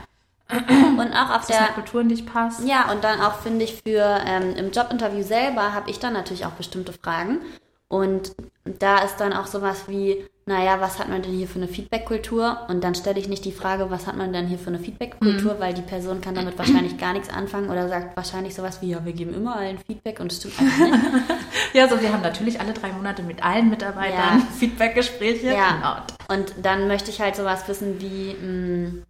Und 0.99 1.13
auch 1.13 1.31
auf 1.31 1.47
der 1.47 1.69
Kultur, 1.75 2.01
in 2.01 2.09
die 2.09 2.17
ich 2.17 2.27
passe. 2.27 2.67
Ja, 2.67 2.91
und 2.91 3.05
dann 3.05 3.21
auch 3.21 3.37
finde 3.37 3.65
ich 3.65 3.81
für 3.85 4.19
ähm, 4.27 4.57
im 4.57 4.73
Jobinterview 4.73 5.23
selber 5.23 5.75
habe 5.75 5.89
ich 5.89 6.01
dann 6.01 6.13
natürlich 6.13 6.45
auch 6.45 6.51
bestimmte 6.51 6.93
Fragen. 6.93 7.39
Und 7.87 8.35
da 8.65 8.99
ist 8.99 9.19
dann 9.19 9.33
auch 9.33 9.47
sowas 9.47 9.85
wie, 9.87 10.29
naja, 10.51 10.81
was 10.81 10.99
hat 10.99 11.09
man 11.09 11.23
denn 11.23 11.33
hier 11.33 11.47
für 11.47 11.61
eine 11.61 11.69
Feedback-Kultur? 11.69 12.67
Und 12.67 12.83
dann 12.83 12.97
stelle 12.97 13.21
ich 13.21 13.29
nicht 13.29 13.45
die 13.45 13.53
Frage, 13.53 13.89
was 13.89 14.09
hat 14.09 14.17
man 14.17 14.33
denn 14.33 14.49
hier 14.49 14.59
für 14.59 14.71
eine 14.71 14.81
Feedback-Kultur, 14.81 15.55
mhm. 15.55 15.61
weil 15.61 15.75
die 15.75 15.81
Person 15.81 16.21
kann 16.21 16.35
damit 16.35 16.59
wahrscheinlich 16.59 16.99
gar 16.99 17.13
nichts 17.13 17.29
anfangen 17.29 17.71
oder 17.71 17.89
sagt 17.89 18.17
wahrscheinlich 18.17 18.57
sowas 18.57 18.83
wie, 18.83 18.91
ja, 18.91 19.05
wir 19.05 19.13
geben 19.13 19.33
immer 19.33 19.55
allen 19.55 19.79
Feedback 19.79 20.19
und 20.19 20.33
es 20.33 20.39
stimmt 20.39 20.59
einfach 20.59 20.87
nicht. 20.89 21.25
ja, 21.73 21.87
so 21.87 22.03
wir 22.03 22.13
haben 22.13 22.23
natürlich 22.23 22.59
alle 22.59 22.73
drei 22.73 22.91
Monate 22.91 23.23
mit 23.23 23.45
allen 23.45 23.71
Mitarbeitern 23.71 24.41
ja. 24.41 24.47
Feedback-Gespräche. 24.59 25.55
Ja. 25.55 25.77
Genau. 25.77 26.37
Und 26.37 26.53
dann 26.61 26.89
möchte 26.89 27.13
ich 27.13 27.21
halt 27.21 27.37
sowas 27.37 27.69
wissen 27.69 28.01
wie, 28.01 28.35
mh, 28.35 28.41
hm, 28.41 29.03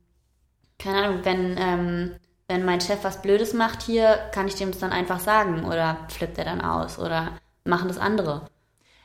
keine 0.79 0.99
Ahnung, 0.99 1.21
wenn, 1.23 1.57
ähm, 1.59 2.17
wenn 2.49 2.67
mein 2.67 2.83
Chef 2.83 2.99
was 3.03 3.23
Blödes 3.23 3.55
macht 3.55 3.81
hier, 3.81 4.19
kann 4.35 4.47
ich 4.47 4.57
dem 4.57 4.73
das 4.73 4.81
dann 4.81 4.93
einfach 4.93 5.21
sagen 5.21 5.65
oder 5.65 5.97
flippt 6.09 6.37
er 6.37 6.45
dann 6.45 6.61
aus 6.61 6.99
oder 6.99 7.29
machen 7.65 7.89
das 7.89 7.97
andere. 7.97 8.43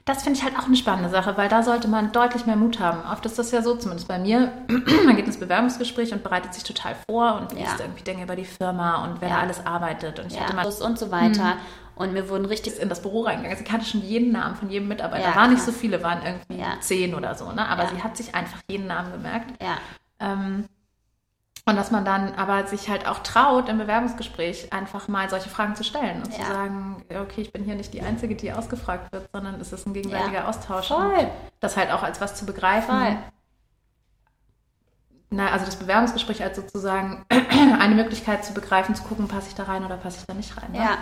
Das 0.06 0.22
finde 0.22 0.38
ich 0.38 0.46
halt 0.46 0.56
auch 0.56 0.68
eine 0.68 0.76
spannende 0.76 1.10
Sache, 1.10 1.36
weil 1.36 1.50
da 1.50 1.64
sollte 1.64 1.88
man 1.88 2.12
deutlich 2.12 2.46
mehr 2.46 2.56
Mut 2.56 2.80
haben. 2.80 3.00
Oft 3.12 3.26
ist 3.26 3.40
das 3.40 3.50
ja 3.50 3.64
so, 3.64 3.76
zumindest 3.76 4.08
bei 4.08 4.20
mir. 4.20 4.52
man 5.06 5.16
geht 5.16 5.26
ins 5.26 5.40
Bewerbungsgespräch 5.40 6.14
und 6.14 6.22
bereitet 6.22 6.54
sich 6.54 6.64
total 6.64 6.96
vor 7.10 7.40
und 7.42 7.54
liest 7.54 7.80
ja. 7.80 7.86
irgendwie 7.86 8.04
Dinge 8.04 8.24
über 8.24 8.36
die 8.36 8.46
Firma 8.46 9.04
und 9.04 9.20
wer 9.20 9.30
ja. 9.30 9.36
da 9.36 9.42
alles 9.42 9.66
arbeitet. 9.66 10.20
Und 10.20 10.28
ich 10.28 10.36
ja, 10.36 10.42
hatte 10.42 10.56
mal 10.56 10.68
und 10.68 11.00
so 11.00 11.10
weiter. 11.10 11.54
Hm. 11.54 11.60
Und 11.96 12.14
mir 12.14 12.30
wurden 12.30 12.46
richtig 12.46 12.80
in 12.80 12.90
das 12.90 13.02
Büro 13.02 13.22
reingegangen. 13.22 13.58
Sie 13.58 13.64
kannte 13.64 13.88
schon 13.88 14.02
jeden 14.02 14.34
Namen 14.34 14.56
von 14.56 14.70
jedem 14.70 14.90
Mitarbeiter. 14.90 15.30
Ja, 15.30 15.36
waren 15.36 15.52
nicht 15.52 15.64
so 15.64 15.72
viele, 15.72 16.04
waren 16.04 16.20
irgendwie 16.24 16.64
zehn 16.82 17.16
oder 17.16 17.34
so. 17.34 17.52
Ne? 17.52 17.68
Aber 17.68 17.88
sie 17.88 18.04
hat 18.04 18.16
sich 18.16 18.36
einfach 18.36 18.60
jeden 18.68 18.86
Namen 18.86 19.12
gemerkt. 19.12 19.60
Ja. 19.62 19.78
Ähm, 20.20 20.66
und 21.68 21.76
dass 21.76 21.90
man 21.90 22.06
dann 22.06 22.36
aber 22.36 22.68
sich 22.68 22.90
halt 22.90 23.08
auch 23.08 23.20
traut, 23.20 23.70
im 23.70 23.80
Bewerbungsgespräch 23.80 24.72
einfach 24.72 25.08
mal 25.08 25.30
solche 25.32 25.50
Fragen 25.50 25.76
zu 25.76 25.84
stellen 25.84 26.22
und 26.24 26.32
ja. 26.32 26.44
zu 26.44 26.52
sagen, 26.52 27.04
okay, 27.10 27.42
ich 27.42 27.52
bin 27.52 27.64
hier 27.64 27.74
nicht 27.74 27.92
die 27.94 28.02
Einzige, 28.02 28.36
die 28.36 28.54
ausgefragt 28.54 29.12
wird, 29.12 29.28
sondern 29.34 29.60
es 29.60 29.74
ist 29.74 29.88
ein 29.88 29.94
gegenseitiger 29.94 30.42
ja. 30.42 30.48
Austausch. 30.48 30.90
Voll. 30.90 31.28
das 31.60 31.76
halt 31.76 31.92
auch 31.92 32.04
als 32.04 32.22
was 32.22 32.36
zu 32.36 32.46
begreifen. 32.46 32.96
Voll. 32.96 33.18
Na, 35.32 35.52
also 35.52 35.66
das 35.66 35.76
Bewerbungsgespräch 35.78 36.44
als 36.44 36.56
sozusagen 36.56 37.26
eine 37.80 37.96
Möglichkeit 37.96 38.46
zu 38.46 38.54
begreifen, 38.54 38.94
zu 38.94 39.04
gucken, 39.04 39.28
passe 39.28 39.48
ich 39.50 39.56
da 39.56 39.64
rein 39.64 39.84
oder 39.84 39.98
passe 39.98 40.20
ich 40.20 40.26
da 40.28 40.36
nicht 40.36 40.56
rein. 40.62 40.72
Ne? 40.72 40.78
Ja. 40.78 40.98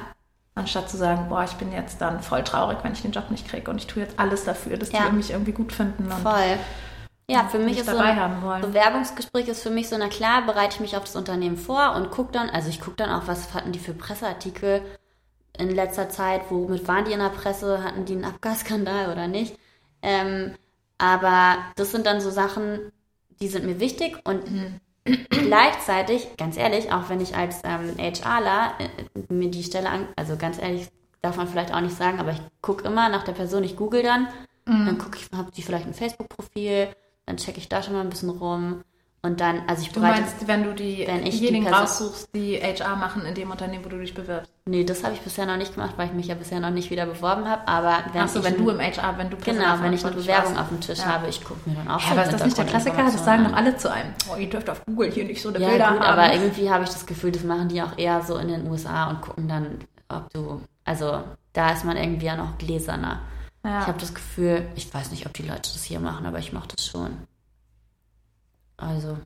Anstatt 0.56 0.90
zu 0.90 0.96
sagen, 0.96 1.28
boah, 1.28 1.44
ich 1.44 1.54
bin 1.54 1.74
jetzt 1.74 2.00
dann 2.00 2.22
voll 2.22 2.44
traurig, 2.44 2.78
wenn 2.84 2.94
ich 2.94 3.02
den 3.02 3.12
Job 3.12 3.30
nicht 3.32 3.50
kriege 3.50 3.70
und 3.70 3.80
ich 3.80 3.88
tue 3.88 4.04
jetzt 4.04 4.18
alles 4.18 4.46
dafür, 4.46 4.78
dass 4.78 4.94
ja. 4.94 5.08
die 5.10 5.16
mich 5.16 5.32
irgendwie 5.32 5.52
gut 5.52 5.74
finden. 5.74 6.06
Und 6.06 6.14
voll. 6.14 6.58
Ja, 7.30 7.48
für 7.48 7.60
mich 7.60 7.78
ist 7.78 7.90
so 7.90 7.98
ein 7.98 8.62
Bewerbungsgespräch 8.62 9.48
ist 9.48 9.64
für 9.64 9.70
mich 9.70 9.88
so, 9.88 9.98
na 9.98 10.10
klar, 10.10 10.46
bereite 10.46 10.76
ich 10.76 10.80
mich 10.82 10.98
auf 10.98 11.06
das 11.06 11.16
Unternehmen 11.16 11.58
vor 11.58 11.96
und 11.96 12.12
gucke 12.12 12.34
dann, 12.34 12.50
also 12.50 12.70
ich 12.70 12.82
gucke 12.82 12.98
dann 12.98 13.10
auch, 13.10 13.28
was 13.28 13.54
hatten 13.54 13.72
die 13.72 13.80
für 13.80 13.94
Presseartikel 13.94 14.82
in 15.58 15.72
letzter 15.72 16.10
Zeit, 16.10 16.42
womit 16.50 16.88
waren 16.88 17.06
die 17.06 17.14
in 17.14 17.20
der 17.20 17.30
Presse, 17.30 17.84
hatten 17.84 18.06
die 18.06 18.14
einen 18.14 18.26
Abgasskandal 18.26 19.12
oder 19.12 19.28
nicht. 19.28 19.58
Ähm, 20.02 20.56
aber 20.98 21.60
das 21.76 21.92
sind 21.92 22.06
dann 22.06 22.20
so 22.20 22.30
Sachen, 22.30 22.92
die 23.40 23.48
sind 23.48 23.66
mir 23.66 23.80
wichtig 23.80 24.18
und 24.26 24.50
mhm. 24.52 24.80
gleichzeitig, 25.30 26.36
ganz 26.38 26.58
ehrlich, 26.58 26.92
auch 26.92 27.10
wenn 27.10 27.22
ich 27.22 27.36
als 27.36 27.62
ähm, 27.64 27.96
HRler 27.98 28.74
äh, 28.80 29.34
mir 29.34 29.50
die 29.50 29.64
Stelle 29.64 29.90
an, 29.90 30.08
also 30.18 30.36
ganz 30.36 30.62
ehrlich, 30.62 30.90
darf 31.22 31.38
man 31.38 31.48
vielleicht 31.48 31.74
auch 31.74 31.82
nicht 31.82 31.96
sagen, 31.96 32.20
aber 32.20 32.32
ich 32.32 32.42
gucke 32.62 32.86
immer 32.86 33.08
nach 33.08 33.24
der 33.24 33.32
Person, 33.32 33.64
ich 33.64 33.78
google 33.78 34.04
dann, 34.04 34.28
mhm. 34.66 34.86
dann 34.86 34.98
gucke 34.98 35.18
ich, 35.18 35.38
habe 35.38 35.52
die 35.52 35.62
vielleicht 35.62 35.88
ein 35.88 35.94
Facebook-Profil, 35.94 36.90
dann 37.26 37.38
checke 37.38 37.60
ich 37.60 37.70
da 37.70 37.82
schon 37.84 37.94
mal 37.94 38.02
ein 38.02 38.10
bisschen 38.10 38.30
rum. 38.30 38.84
Und 39.26 39.40
dann, 39.40 39.62
also 39.68 39.84
ich 39.84 39.92
bereite. 39.94 40.18
Du 40.18 40.22
meinst, 40.22 40.48
wenn 40.50 40.64
du 40.64 40.74
die, 40.74 41.06
wenn 41.08 41.26
ich 41.26 41.40
diejenigen 41.40 41.66
die 41.68 41.72
raussuchst, 41.72 42.28
die 42.36 42.58
HR 42.58 42.98
machen 42.98 43.26
in 43.26 43.34
dem 43.34 43.52
Unternehmen, 43.52 43.86
wo 43.86 43.88
du 43.88 43.98
dich 43.98 44.14
bewirbst? 44.14 44.52
Nee, 44.66 44.84
das 44.84 45.06
habe 45.06 45.14
ich 45.14 45.22
bisher 45.22 45.46
noch 45.46 45.56
nicht 45.56 45.76
gemacht, 45.76 45.94
weil 45.96 46.08
ich 46.08 46.14
mich 46.14 46.28
ja 46.28 46.36
bisher 46.36 46.60
noch 46.60 46.72
nicht 46.72 46.92
wieder 46.92 47.06
beworben 47.06 47.48
habe. 47.48 47.66
Aber 47.66 48.04
wenn 48.12 48.24
Ach 48.24 48.28
so, 48.28 48.44
wenn 48.44 48.58
du 48.58 48.70
im 48.70 48.82
HR, 48.82 49.18
wenn 49.18 49.30
du 49.30 49.38
Genau, 49.38 49.80
wenn 49.80 49.94
ich 49.94 50.06
eine 50.06 50.14
Bewerbung 50.14 50.58
auf 50.58 50.68
dem 50.68 50.82
Tisch 50.82 51.00
ja. 51.00 51.06
habe, 51.06 51.30
ich 51.30 51.42
gucke 51.42 51.70
mir 51.70 51.78
dann 51.78 51.88
auch 51.88 52.02
ja, 52.02 52.12
aber 52.12 52.24
ist 52.24 52.34
das 52.34 52.44
nicht 52.44 52.58
der 52.58 52.66
Klassiker? 52.66 53.04
Das 53.04 53.24
sagen 53.24 53.46
doch 53.46 53.54
alle 53.54 53.78
zu 53.78 53.90
einem. 53.90 54.14
Oh, 54.30 54.36
ihr 54.36 54.50
dürft 54.50 54.70
auf 54.70 54.86
Google 54.86 55.10
hier 55.10 55.24
nicht 55.24 55.42
so 55.42 55.48
eine 55.48 55.60
ja, 55.60 55.70
Bilder 55.70 55.92
gut, 55.92 56.02
haben. 56.02 56.20
aber 56.20 56.34
irgendwie 56.34 56.70
habe 56.70 56.84
ich 56.84 56.90
das 56.90 57.06
Gefühl, 57.06 57.32
das 57.32 57.46
machen 57.46 57.70
die 57.70 57.82
auch 57.82 57.98
eher 57.98 58.22
so 58.24 58.36
in 58.36 58.50
den 58.50 58.70
USA 58.70 59.10
und 59.10 59.22
gucken 59.22 59.48
dann, 59.48 59.80
ob 60.10 60.30
du, 60.34 60.60
also 60.84 61.24
da 61.54 61.72
ist 61.72 61.86
man 61.86 61.96
irgendwie 61.96 62.26
ja 62.26 62.36
noch 62.36 62.58
gläserner. 62.58 63.22
Ja. 63.64 63.82
Ich 63.82 63.88
habe 63.88 64.00
das 64.00 64.14
Gefühl, 64.14 64.68
ich 64.76 64.94
weiß 64.94 65.12
nicht, 65.12 65.26
ob 65.26 65.34
die 65.34 65.44
Leute 65.44 65.72
das 65.72 65.84
hier 65.84 66.00
machen, 66.00 66.26
aber 66.26 66.40
ich 66.40 66.52
mache 66.52 66.68
das 66.76 66.86
schon. 66.86 67.18
Also. 68.78 69.18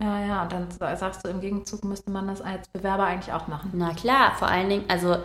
Ja, 0.00 0.20
ja, 0.24 0.46
dann 0.46 0.70
sagst 0.70 1.24
du, 1.24 1.28
im 1.28 1.40
Gegenzug 1.40 1.84
müsste 1.84 2.10
man 2.10 2.26
das 2.28 2.40
als 2.40 2.68
Bewerber 2.68 3.04
eigentlich 3.04 3.32
auch 3.32 3.48
machen. 3.48 3.70
Na 3.74 3.94
klar, 3.94 4.34
vor 4.36 4.48
allen 4.48 4.68
Dingen, 4.68 4.84
also, 4.88 5.16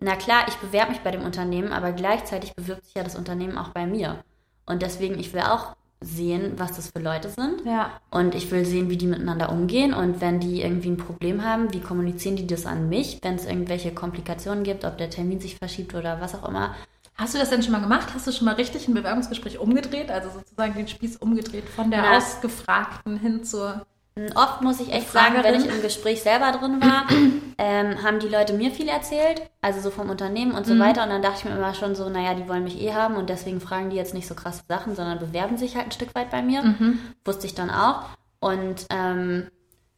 na 0.00 0.16
klar, 0.16 0.44
ich 0.48 0.56
bewerbe 0.56 0.92
mich 0.92 1.00
bei 1.00 1.10
dem 1.10 1.22
Unternehmen, 1.22 1.72
aber 1.72 1.92
gleichzeitig 1.92 2.54
bewirbt 2.54 2.84
sich 2.84 2.94
ja 2.94 3.04
das 3.04 3.16
Unternehmen 3.16 3.58
auch 3.58 3.68
bei 3.68 3.86
mir. 3.86 4.22
Und 4.66 4.82
deswegen, 4.82 5.18
ich 5.18 5.32
will 5.32 5.42
auch 5.42 5.76
sehen, 6.00 6.54
was 6.56 6.72
das 6.76 6.90
für 6.90 6.98
Leute 6.98 7.30
sind. 7.30 7.64
Ja. 7.64 8.00
Und 8.10 8.34
ich 8.34 8.50
will 8.50 8.64
sehen, 8.64 8.90
wie 8.90 8.96
die 8.96 9.06
miteinander 9.06 9.50
umgehen. 9.50 9.94
Und 9.94 10.20
wenn 10.20 10.40
die 10.40 10.62
irgendwie 10.62 10.90
ein 10.90 10.96
Problem 10.96 11.44
haben, 11.44 11.72
wie 11.72 11.80
kommunizieren 11.80 12.36
die 12.36 12.46
das 12.46 12.66
an 12.66 12.88
mich, 12.88 13.20
wenn 13.22 13.36
es 13.36 13.46
irgendwelche 13.46 13.94
Komplikationen 13.94 14.64
gibt, 14.64 14.84
ob 14.84 14.98
der 14.98 15.10
Termin 15.10 15.40
sich 15.40 15.56
verschiebt 15.56 15.94
oder 15.94 16.20
was 16.20 16.34
auch 16.34 16.48
immer. 16.48 16.74
Hast 17.16 17.34
du 17.34 17.38
das 17.38 17.50
denn 17.50 17.62
schon 17.62 17.72
mal 17.72 17.80
gemacht? 17.80 18.08
Hast 18.14 18.26
du 18.26 18.32
schon 18.32 18.46
mal 18.46 18.54
richtig 18.54 18.88
ein 18.88 18.94
Bewerbungsgespräch 18.94 19.58
umgedreht? 19.58 20.10
Also 20.10 20.30
sozusagen 20.30 20.74
den 20.74 20.88
Spieß 20.88 21.16
umgedreht 21.18 21.68
von 21.68 21.90
der 21.90 22.02
Na. 22.02 22.16
Ausgefragten 22.16 23.18
hin 23.18 23.44
zur. 23.44 23.86
Oft 24.34 24.60
muss 24.60 24.78
ich 24.80 24.92
echt 24.92 25.10
sagen, 25.10 25.36
wenn 25.42 25.54
ich 25.54 25.66
im 25.66 25.80
Gespräch 25.80 26.22
selber 26.22 26.52
drin 26.52 26.82
war, 26.82 27.06
ähm, 27.58 28.02
haben 28.02 28.18
die 28.18 28.28
Leute 28.28 28.52
mir 28.52 28.70
viel 28.70 28.88
erzählt, 28.88 29.40
also 29.62 29.80
so 29.80 29.90
vom 29.90 30.10
Unternehmen 30.10 30.52
und 30.52 30.66
so 30.66 30.74
mhm. 30.74 30.80
weiter. 30.80 31.02
Und 31.04 31.10
dann 31.10 31.22
dachte 31.22 31.38
ich 31.38 31.44
mir 31.46 31.56
immer 31.56 31.72
schon 31.72 31.94
so, 31.94 32.10
naja, 32.10 32.34
die 32.34 32.46
wollen 32.46 32.64
mich 32.64 32.78
eh 32.80 32.92
haben 32.92 33.16
und 33.16 33.30
deswegen 33.30 33.60
fragen 33.60 33.88
die 33.88 33.96
jetzt 33.96 34.12
nicht 34.12 34.28
so 34.28 34.34
krasse 34.34 34.64
Sachen, 34.68 34.94
sondern 34.94 35.18
bewerben 35.18 35.56
sich 35.56 35.76
halt 35.76 35.86
ein 35.86 35.92
Stück 35.92 36.14
weit 36.14 36.30
bei 36.30 36.42
mir. 36.42 36.62
Mhm. 36.62 36.98
Wusste 37.24 37.46
ich 37.46 37.54
dann 37.54 37.70
auch. 37.70 38.04
Und 38.40 38.86
ähm, 38.90 39.48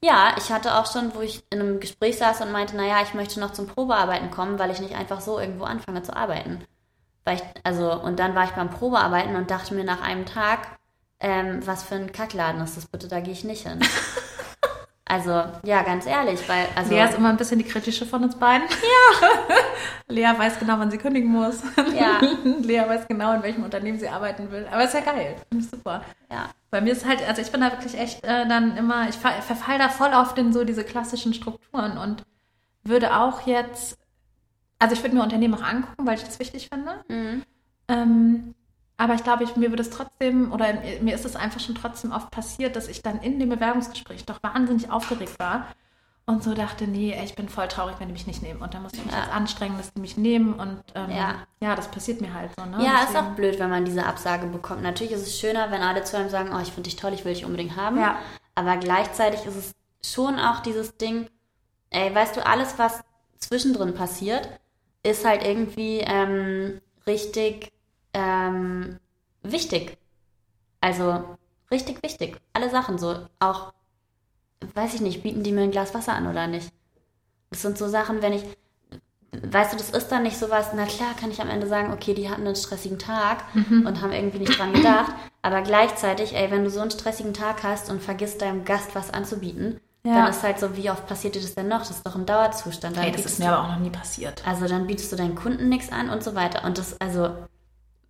ja, 0.05 0.35
ich 0.37 0.53
hatte 0.53 0.77
auch 0.77 0.93
schon, 0.93 1.15
wo 1.15 1.21
ich 1.21 1.43
in 1.51 1.61
einem 1.61 1.81
Gespräch 1.81 2.19
saß 2.19 2.43
und 2.43 2.53
meinte, 2.53 2.77
naja, 2.77 2.99
ich 3.03 3.15
möchte 3.15 3.41
noch 3.41 3.53
zum 3.53 3.67
Probearbeiten 3.67 4.31
kommen, 4.31 4.59
weil 4.59 4.71
ich 4.71 4.81
nicht 4.81 4.95
einfach 4.95 5.21
so 5.21 5.41
irgendwo 5.41 5.65
anfange 5.65 6.03
zu 6.03 6.15
arbeiten. 6.15 6.61
Weil 7.25 7.37
ich, 7.37 7.43
also, 7.63 7.93
und 8.01 8.19
dann 8.19 8.35
war 8.35 8.45
ich 8.45 8.51
beim 8.51 8.71
Probearbeiten 8.71 9.37
und 9.37 9.51
dachte 9.51 9.75
mir 9.75 9.85
nach 9.85 10.03
einem 10.03 10.27
Tag, 10.27 10.79
ähm, 11.21 11.67
was 11.67 11.83
für 11.83 11.95
ein 11.95 12.13
Kackladen 12.13 12.61
ist 12.61 12.77
das 12.77 12.87
bitte, 12.87 13.09
da 13.09 13.21
gehe 13.21 13.33
ich 13.33 13.45
nicht 13.45 13.67
hin. 13.67 13.81
Also, 15.07 15.45
ja, 15.65 15.83
ganz 15.83 16.07
ehrlich, 16.07 16.49
weil. 16.49 16.67
Also, 16.75 16.95
Lea 16.95 17.05
ist 17.05 17.19
immer 17.19 17.29
ein 17.29 17.37
bisschen 17.37 17.59
die 17.59 17.65
kritische 17.65 18.07
von 18.07 18.25
uns 18.25 18.37
beiden. 18.37 18.67
Ja. 18.67 19.29
Lea 20.09 20.33
weiß 20.37 20.59
genau, 20.59 20.79
wann 20.79 20.91
sie 20.91 20.97
kündigen 20.97 21.31
muss. 21.31 21.63
Ja. 21.95 22.21
Lea 22.63 22.89
weiß 22.89 23.07
genau, 23.07 23.35
in 23.35 23.43
welchem 23.43 23.65
Unternehmen 23.65 23.99
sie 23.99 24.09
arbeiten 24.09 24.51
will. 24.51 24.67
Aber 24.71 24.83
ist 24.83 24.95
ja 24.95 25.01
geil. 25.01 25.37
Finde 25.51 25.65
ich 25.65 25.71
super. 25.71 26.03
Ja. 26.31 26.49
Bei 26.71 26.81
mir 26.81 26.93
ist 26.93 27.07
halt, 27.07 27.27
also 27.29 27.43
ich 27.43 27.53
bin 27.53 27.61
da 27.61 27.71
wirklich 27.71 27.99
echt 27.99 28.25
äh, 28.25 28.49
dann 28.49 28.79
immer, 28.79 29.09
ich 29.09 29.17
verfall 29.17 29.79
da 29.79 29.91
voll 29.91 30.13
oft 30.15 30.39
in 30.39 30.55
so 30.55 30.65
diese 30.65 30.85
klassischen 30.85 31.35
Strukturen 31.35 31.99
und 31.99 32.25
würde 32.83 33.15
auch 33.15 33.47
jetzt, 33.47 33.99
also 34.85 34.95
ich 34.95 35.03
würde 35.03 35.17
mir 35.17 35.23
Unternehmen 35.23 35.55
auch 35.55 35.63
angucken, 35.63 36.07
weil 36.07 36.17
ich 36.17 36.25
das 36.25 36.39
wichtig 36.39 36.69
finde. 36.73 37.03
Mhm. 37.09 37.43
Ähm, 37.89 38.55
aber 38.97 39.15
ich 39.15 39.25
glaube, 39.25 39.45
ich, 39.45 39.57
mir 39.57 39.71
würde 39.71 39.83
es 39.83 39.91
trotzdem, 39.91 40.53
oder 40.53 40.75
mir 41.01 41.15
ist 41.15 41.25
es 41.25 41.37
einfach 41.37 41.59
schon 41.61 41.75
trotzdem 41.75 42.13
oft 42.13 42.31
passiert, 42.31 42.77
dass 42.77 42.89
ich 42.89 43.03
dann 43.03 43.21
in 43.21 43.41
dem 43.41 43.49
Bewerbungsgespräch 43.49 44.25
doch 44.27 44.43
wahnsinnig 44.43 44.91
aufgeregt 44.91 45.39
war 45.39 45.67
und 46.27 46.43
so 46.45 46.55
dachte, 46.55 46.87
nee, 46.87 47.13
ey, 47.13 47.25
ich 47.25 47.35
bin 47.35 47.49
voll 47.49 47.69
traurig, 47.69 47.97
wenn 47.99 48.09
die 48.09 48.13
mich 48.13 48.27
nicht 48.27 48.43
nehmen. 48.43 48.63
Und 48.63 48.73
da 48.75 48.81
muss 48.81 48.93
ich 48.95 49.05
mich 49.05 49.13
Ja. 49.13 49.21
jetzt 49.25 49.33
anstrengen, 49.35 49.77
dass 49.79 49.93
die 49.93 50.01
mich 50.01 50.17
nehmen. 50.17 50.55
Und 50.55 50.83
ähm, 50.95 51.11
Ja. 51.11 51.35
ja. 51.61 51.75
das 51.75 51.89
passiert 51.91 52.21
mir 52.21 52.33
halt 52.35 52.51
so. 52.57 52.65
Ne? 52.65 52.85
Ja, 52.85 53.01
ist 53.03 53.09
Deswegen- 53.13 53.27
auch 53.27 53.31
blöd, 53.37 53.59
wenn 53.59 53.71
man 53.71 53.85
diese 53.85 54.07
Absage 54.07 54.47
bekommt. 54.47 54.83
Natürlich 54.83 55.13
ist 55.13 55.23
es 55.23 55.39
schöner, 55.39 55.71
wenn 55.71 55.83
alle 55.83 56.05
zu 56.05 56.17
einem 56.17 56.29
sagen, 56.31 56.51
oh, 56.55 56.61
ich 56.61 56.69
finde 56.73 56.89
dich 56.89 56.97
toll, 56.97 57.13
ich 57.15 57.25
will 57.25 57.35
dich 57.35 57.45
unbedingt 57.45 57.77
haben. 57.77 57.99
Ja. 57.99 58.19
Aber 58.55 58.77
gleichzeitig 58.77 59.45
ist 59.47 59.57
es 59.57 59.73
schon 60.15 60.39
auch 60.39 60.61
dieses 60.61 60.97
Ding, 60.97 61.29
ey, 61.91 62.15
weißt 62.15 62.37
du, 62.37 62.47
alles, 62.47 62.79
was 62.79 63.03
zwischendrin 63.39 63.95
passiert, 63.95 64.49
ist 65.05 65.25
halt 65.25 65.45
irgendwie 65.45 66.01
ähm, 66.01 66.81
richtig 67.07 67.71
ähm, 68.13 68.99
wichtig. 69.43 69.99
Also 70.81 71.37
richtig 71.71 72.03
wichtig. 72.03 72.37
Alle 72.53 72.71
Sachen 72.71 72.99
so. 72.99 73.27
Auch, 73.39 73.73
weiß 74.75 74.95
ich 74.95 75.01
nicht, 75.01 75.23
bieten 75.23 75.43
die 75.43 75.53
mir 75.53 75.63
ein 75.63 75.71
Glas 75.71 75.95
Wasser 75.95 76.15
an 76.15 76.27
oder 76.27 76.47
nicht? 76.47 76.73
Das 77.51 77.63
sind 77.63 77.79
so 77.79 77.87
Sachen, 77.87 78.23
wenn 78.23 78.33
ich, 78.33 78.45
weißt 79.31 79.73
du, 79.73 79.77
das 79.77 79.91
ist 79.91 80.09
dann 80.09 80.25
nicht 80.25 80.39
sowas, 80.39 80.71
na 80.75 80.87
klar 80.87 81.15
kann 81.19 81.31
ich 81.31 81.41
am 81.41 81.49
Ende 81.51 81.67
sagen, 81.67 81.93
okay, 81.93 82.15
die 82.15 82.29
hatten 82.29 82.47
einen 82.47 82.57
stressigen 82.57 82.99
Tag 82.99 83.45
und 83.55 84.01
haben 84.01 84.13
irgendwie 84.13 84.39
nicht 84.39 84.59
dran 84.59 84.73
gedacht. 84.73 85.13
Aber 85.43 85.63
gleichzeitig, 85.63 86.35
ey, 86.35 86.51
wenn 86.51 86.65
du 86.65 86.71
so 86.71 86.81
einen 86.81 86.91
stressigen 86.91 87.35
Tag 87.35 87.63
hast 87.63 87.91
und 87.91 88.03
vergisst 88.03 88.41
deinem 88.43 88.65
Gast 88.65 88.95
was 88.95 89.13
anzubieten, 89.13 89.81
Ja. 90.07 90.15
dann 90.23 90.31
ist 90.31 90.43
halt 90.43 90.59
so, 90.59 90.77
wie 90.77 90.91
oft 90.91 91.07
passiert 91.07 91.35
dir 91.35 91.41
das 91.41 91.55
denn 91.55 91.69
noch? 91.69 91.79
Das 91.79 91.91
ist 91.91 92.07
doch 92.07 92.15
ein 92.15 92.27
Dauerzustand. 92.27 92.97
Dann 92.97 93.05
Ey, 93.05 93.13
das 93.13 93.25
ist 93.25 93.39
mir 93.39 93.51
aber 93.53 93.63
auch 93.65 93.73
noch 93.73 93.79
nie 93.81 93.91
passiert. 93.91 94.47
also 94.47 94.69
dann 94.69 94.87
bietest 94.87 95.11
du 95.11 95.17
deinen 95.17 95.35
Kunden 95.35 95.69
nichts 95.71 95.91
an 95.91 96.11
und 96.11 96.23
so 96.23 96.35
weiter. 96.35 96.65
Und 96.65 96.77
das, 96.77 97.01
also, 97.01 97.35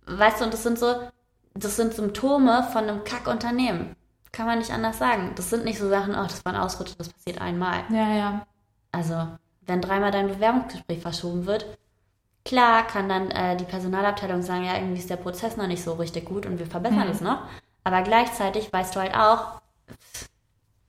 weißt 0.05 0.41
du, 0.41 0.45
und 0.45 0.53
das 0.53 0.63
sind 0.63 0.77
so, 0.77 0.93
das 1.53 1.77
sind 1.77 1.93
Symptome 1.93 2.67
von 2.73 2.83
einem 2.83 3.03
Kackunternehmen. 3.05 3.95
Kann 4.33 4.45
man 4.45 4.59
nicht 4.59 4.71
anders 4.71 4.97
sagen. 4.97 5.31
Das 5.37 5.49
sind 5.49 5.63
nicht 5.63 5.79
so 5.79 5.87
Sachen, 5.87 6.15
oh, 6.15 6.23
das 6.23 6.43
war 6.43 6.53
ein 6.53 6.59
Ausrutscher, 6.59 6.95
das 6.97 7.07
passiert 7.09 7.39
einmal. 7.39 7.83
Ja, 7.89 8.09
ja. 8.13 8.45
Also, 8.91 9.27
wenn 9.65 9.79
dreimal 9.81 10.11
dein 10.11 10.27
Bewerbungsgespräch 10.27 10.99
verschoben 11.01 11.45
wird, 11.45 11.65
klar 12.43 12.85
kann 12.85 13.07
dann 13.07 13.31
äh, 13.31 13.55
die 13.55 13.63
Personalabteilung 13.63 14.41
sagen, 14.41 14.65
ja, 14.65 14.75
irgendwie 14.75 14.99
ist 14.99 15.09
der 15.09 15.15
Prozess 15.15 15.55
noch 15.55 15.67
nicht 15.67 15.81
so 15.83 15.93
richtig 15.93 16.25
gut 16.25 16.45
und 16.45 16.59
wir 16.59 16.67
verbessern 16.67 17.05
Mhm. 17.05 17.11
es 17.11 17.21
noch. 17.21 17.39
Aber 17.85 18.01
gleichzeitig 18.01 18.73
weißt 18.73 18.95
du 18.95 18.99
halt 18.99 19.15
auch, 19.15 19.61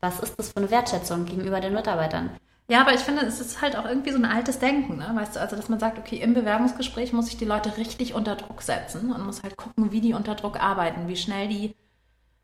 was 0.06 0.20
ist 0.20 0.38
das 0.38 0.48
für 0.52 0.58
eine 0.58 0.70
Wertschätzung 0.70 1.24
gegenüber 1.26 1.60
den 1.60 1.74
Mitarbeitern? 1.74 2.30
Ja, 2.68 2.80
aber 2.80 2.94
ich 2.94 3.00
finde, 3.00 3.22
es 3.24 3.40
ist 3.40 3.60
halt 3.62 3.76
auch 3.76 3.84
irgendwie 3.84 4.10
so 4.10 4.18
ein 4.18 4.24
altes 4.24 4.58
Denken, 4.58 4.96
ne? 4.96 5.10
Weißt 5.14 5.36
du, 5.36 5.40
also 5.40 5.54
dass 5.54 5.68
man 5.68 5.78
sagt, 5.78 5.98
okay, 5.98 6.16
im 6.16 6.34
Bewerbungsgespräch 6.34 7.12
muss 7.12 7.28
ich 7.28 7.36
die 7.36 7.44
Leute 7.44 7.76
richtig 7.76 8.14
unter 8.14 8.34
Druck 8.34 8.62
setzen 8.62 9.12
und 9.12 9.24
muss 9.24 9.42
halt 9.44 9.56
gucken, 9.56 9.92
wie 9.92 10.00
die 10.00 10.14
unter 10.14 10.34
Druck 10.34 10.60
arbeiten, 10.60 11.06
wie 11.06 11.16
schnell 11.16 11.46
die 11.48 11.74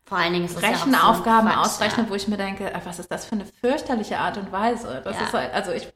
Vor 0.05 0.17
allen 0.17 0.33
Dingen 0.33 0.45
ist 0.45 0.55
es 0.55 0.61
ja 0.61 0.75
so 0.77 0.85
Rechenaufgaben 0.85 1.49
ausrechnen, 1.49 2.09
wo 2.09 2.15
ich 2.15 2.27
mir 2.29 2.37
denke, 2.37 2.71
ach, 2.73 2.81
was 2.85 2.99
ist 2.99 3.11
das 3.11 3.25
für 3.25 3.35
eine 3.35 3.45
fürchterliche 3.45 4.19
Art 4.19 4.37
und 4.37 4.51
Weise? 4.51 5.01
Das 5.03 5.17
Ja. 5.17 5.23
ist 5.23 5.33
halt, 5.33 5.53
also 5.53 5.71
ich, 5.71 5.91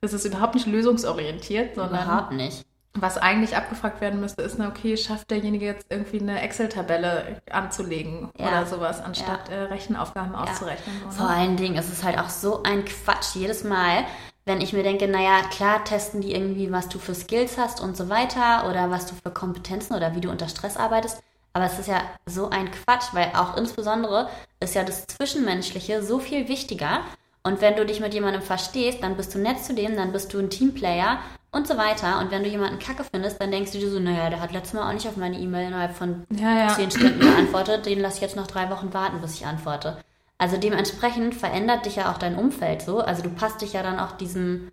das 0.00 0.12
ist 0.12 0.24
überhaupt 0.24 0.54
nicht 0.54 0.66
lösungsorientiert, 0.66 1.76
Ja, 1.76 1.84
sondern 1.84 2.06
überhaupt 2.08 2.32
nicht. 2.32 2.64
Was 2.94 3.18
eigentlich 3.18 3.56
abgefragt 3.56 4.00
werden 4.00 4.20
müsste, 4.20 4.42
ist, 4.42 4.58
na 4.58 4.68
okay, 4.68 4.96
schafft 4.96 5.30
derjenige 5.30 5.64
jetzt 5.64 5.86
irgendwie 5.90 6.20
eine 6.20 6.40
Excel-Tabelle 6.42 7.40
anzulegen 7.50 8.30
Ja. 8.36 8.48
oder 8.48 8.66
sowas, 8.66 9.00
anstatt 9.00 9.48
äh, 9.48 9.54
Rechenaufgaben 9.62 10.34
auszurechnen. 10.34 10.96
So, 11.08 11.18
Vor 11.18 11.30
allen 11.30 11.56
Dingen 11.56 11.76
ist 11.76 11.92
es 11.92 12.02
halt 12.02 12.18
auch 12.18 12.28
so 12.30 12.62
ein 12.64 12.84
Quatsch 12.84 13.34
jedes 13.34 13.62
Mal, 13.62 14.04
wenn 14.44 14.60
ich 14.60 14.72
mir 14.72 14.82
denke, 14.82 15.06
naja, 15.06 15.42
klar 15.50 15.84
testen 15.84 16.20
die 16.20 16.32
irgendwie, 16.34 16.72
was 16.72 16.88
du 16.88 16.98
für 16.98 17.14
Skills 17.14 17.58
hast 17.58 17.80
und 17.80 17.96
so 17.96 18.08
weiter 18.08 18.68
oder 18.68 18.90
was 18.90 19.06
du 19.06 19.14
für 19.14 19.30
Kompetenzen 19.30 19.94
oder 19.94 20.16
wie 20.16 20.20
du 20.20 20.30
unter 20.30 20.48
Stress 20.48 20.76
arbeitest. 20.76 21.22
Aber 21.52 21.66
es 21.66 21.78
ist 21.78 21.88
ja 21.88 22.00
so 22.26 22.48
ein 22.48 22.70
Quatsch, 22.70 23.08
weil 23.12 23.30
auch 23.36 23.56
insbesondere 23.56 24.28
ist 24.58 24.74
ja 24.74 24.82
das 24.82 25.06
Zwischenmenschliche 25.06 26.02
so 26.02 26.18
viel 26.18 26.48
wichtiger. 26.48 27.00
Und 27.42 27.60
wenn 27.60 27.76
du 27.76 27.86
dich 27.86 28.00
mit 28.00 28.14
jemandem 28.14 28.42
verstehst, 28.42 29.02
dann 29.02 29.16
bist 29.16 29.34
du 29.34 29.38
nett 29.38 29.62
zu 29.64 29.74
dem, 29.74 29.96
dann 29.96 30.12
bist 30.12 30.32
du 30.32 30.38
ein 30.38 30.50
Teamplayer 30.50 31.18
und 31.52 31.66
so 31.66 31.76
weiter. 31.76 32.18
Und 32.20 32.30
wenn 32.30 32.42
du 32.42 32.48
jemanden 32.48 32.78
kacke 32.78 33.04
findest, 33.04 33.40
dann 33.40 33.50
denkst 33.50 33.72
du 33.72 33.78
dir 33.78 33.90
so, 33.90 33.98
naja, 34.00 34.30
der 34.30 34.40
hat 34.40 34.52
letztes 34.52 34.74
Mal 34.74 34.88
auch 34.88 34.92
nicht 34.94 35.06
auf 35.08 35.16
meine 35.16 35.38
E-Mail 35.38 35.68
innerhalb 35.68 35.94
von 35.94 36.24
Ja, 36.30 36.56
ja. 36.58 36.68
zehn 36.68 36.90
Stunden 36.90 37.20
geantwortet, 37.20 37.86
den 37.86 38.00
lasse 38.00 38.16
ich 38.16 38.22
jetzt 38.22 38.36
noch 38.36 38.46
drei 38.46 38.70
Wochen 38.70 38.92
warten, 38.94 39.20
bis 39.20 39.34
ich 39.34 39.46
antworte. 39.46 39.98
Also 40.38 40.56
dementsprechend 40.56 41.34
verändert 41.34 41.84
dich 41.86 41.96
ja 41.96 42.10
auch 42.12 42.18
dein 42.18 42.36
Umfeld 42.36 42.82
so. 42.82 43.00
Also 43.00 43.22
du 43.22 43.28
passt 43.30 43.60
dich 43.60 43.72
ja 43.74 43.82
dann 43.82 43.98
auch 43.98 44.12
diesem 44.12 44.70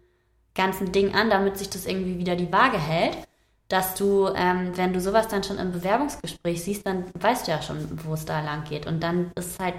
ganzen 0.55 0.91
Ding 0.91 1.13
an, 1.13 1.29
damit 1.29 1.57
sich 1.57 1.69
das 1.69 1.86
irgendwie 1.86 2.17
wieder 2.19 2.36
die 2.36 2.51
Waage 2.51 2.77
hält. 2.79 3.17
Dass 3.69 3.96
du, 3.96 4.29
ähm, 4.34 4.72
wenn 4.77 4.93
du 4.93 5.01
sowas 5.01 5.27
dann 5.27 5.43
schon 5.43 5.57
im 5.57 5.74
Bewerbungsgespräch 5.74 6.63
siehst, 6.63 6.88
dann 6.88 7.03
weißt 7.19 7.48
du 7.48 7.51
ja 7.51 7.62
schon, 7.62 8.00
wo 8.05 8.13
es 8.13 8.24
da 8.24 8.39
lang 8.39 8.63
geht. 8.63 8.88
Und 8.88 9.01
dann 9.03 9.31
ist 9.36 9.51
es 9.55 9.60
halt 9.60 9.74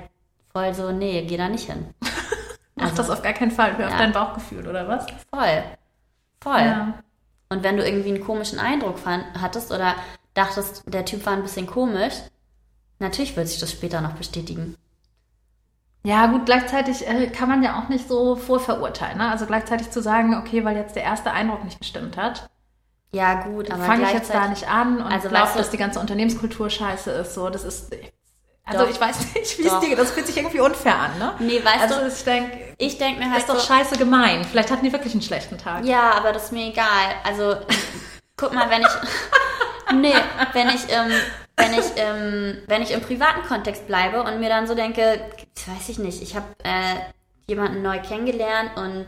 voll 0.53 0.75
so, 0.75 0.93
nee, 0.93 1.25
geh 1.27 1.39
da 1.39 1.49
nicht 1.49 1.71
hin. 1.71 1.87
Mach 2.77 2.95
das 2.95 3.09
auf 3.09 3.23
gar 3.23 3.33
keinen 3.33 3.51
Fall, 3.51 3.79
hör 3.79 3.87
auf 3.87 3.93
Ja. 3.93 3.99
dein 3.99 4.13
Bauchgefühl, 4.13 4.69
oder 4.69 4.87
was? 4.87 5.07
Voll. 5.35 5.63
Voll. 6.41 6.61
Ja. 6.61 6.95
Und 7.51 7.63
wenn 7.63 7.77
du 7.77 7.87
irgendwie 7.87 8.11
einen 8.15 8.25
komischen 8.25 8.59
Eindruck 8.59 8.99
fand, 8.99 9.25
hattest 9.41 9.73
oder 9.73 9.95
dachtest, 10.35 10.83
der 10.87 11.05
Typ 11.05 11.25
war 11.27 11.33
ein 11.33 11.43
bisschen 11.43 11.67
komisch, 11.67 12.15
natürlich 12.99 13.37
wird 13.37 13.49
sich 13.49 13.59
das 13.61 13.73
später 13.73 14.01
noch 14.01 14.13
bestätigen. 14.13 14.77
Ja, 16.05 16.27
gut, 16.27 16.47
gleichzeitig 16.47 17.07
äh, 17.09 17.27
kann 17.29 17.49
man 17.49 17.63
ja 17.63 17.79
auch 17.83 17.89
nicht 17.89 18.07
so 18.09 18.37
vorverurteilen. 18.37 19.19
Ne? 19.19 19.29
Also 19.31 19.47
gleichzeitig 19.47 19.91
zu 19.91 20.01
sagen, 20.01 20.37
okay, 20.37 20.65
weil 20.65 20.77
jetzt 20.77 20.95
der 20.97 21.03
erste 21.03 21.33
Eindruck 21.33 21.65
nicht 21.65 21.81
gestimmt 21.81 22.17
hat, 22.17 22.49
Ja, 23.13 23.43
gut, 23.43 23.71
aber 23.71 23.83
fange 23.85 24.05
ich 24.05 24.13
jetzt 24.13 24.33
da 24.33 24.49
nicht 24.49 24.69
an 24.69 24.99
und 24.99 25.11
Also, 25.11 25.29
du- 25.29 25.35
dass 25.35 25.71
die 25.71 25.77
ganze 25.79 25.99
Unternehmenskultur 25.99 26.69
scheiße 26.71 27.11
ist. 27.11 27.35
So, 27.35 27.49
das 27.51 27.65
ist. 27.65 27.91
Also 28.69 28.85
Doch. 28.85 28.91
ich 28.91 29.01
weiß 29.01 29.35
nicht, 29.35 29.59
wie 29.59 29.67
es 29.67 29.81
dir 29.81 29.89
geht. 29.89 29.99
Das 29.99 30.11
fühlt 30.11 30.27
sich 30.27 30.37
irgendwie 30.37 30.61
unfair 30.61 30.95
an, 30.95 31.19
ne? 31.19 31.35
Nee, 31.39 31.65
weißt 31.65 31.81
also 31.81 32.01
du, 32.01 32.09
ich 32.09 32.23
denke, 32.23 32.59
ich 32.77 32.99
denke 32.99 33.21
mir 33.21 33.31
halt 33.31 33.41
ist 33.41 33.49
doch 33.49 33.59
so, 33.59 33.67
scheiße 33.67 33.97
gemein. 33.97 34.45
Vielleicht 34.45 34.71
hatten 34.71 34.85
die 34.85 34.93
wirklich 34.93 35.15
einen 35.15 35.23
schlechten 35.23 35.57
Tag. 35.57 35.85
ja, 35.85 36.13
aber 36.13 36.33
das 36.33 36.45
ist 36.45 36.53
mir 36.53 36.69
egal. 36.69 37.15
Also, 37.25 37.57
guck 38.37 38.53
mal, 38.53 38.69
wenn 38.69 38.83
ich, 38.83 38.89
nee, 39.95 40.15
wenn 40.53 40.69
ich, 40.69 40.83
ähm, 40.91 41.13
wenn 41.57 41.73
ich, 41.73 41.87
ähm, 41.97 42.59
wenn 42.67 42.83
ich 42.83 42.91
im 42.91 43.01
privaten 43.01 43.43
Kontext 43.49 43.87
bleibe 43.87 44.23
und 44.23 44.39
mir 44.39 44.51
dann 44.51 44.67
so 44.67 44.75
denke, 44.75 45.19
weiß 45.67 45.89
ich 45.89 45.99
nicht, 45.99 46.23
ich 46.23 46.37
habe 46.37 46.47
äh, 46.63 46.97
jemanden 47.47 47.81
neu 47.81 48.01
kennengelernt 48.01 48.73
und 48.77 49.07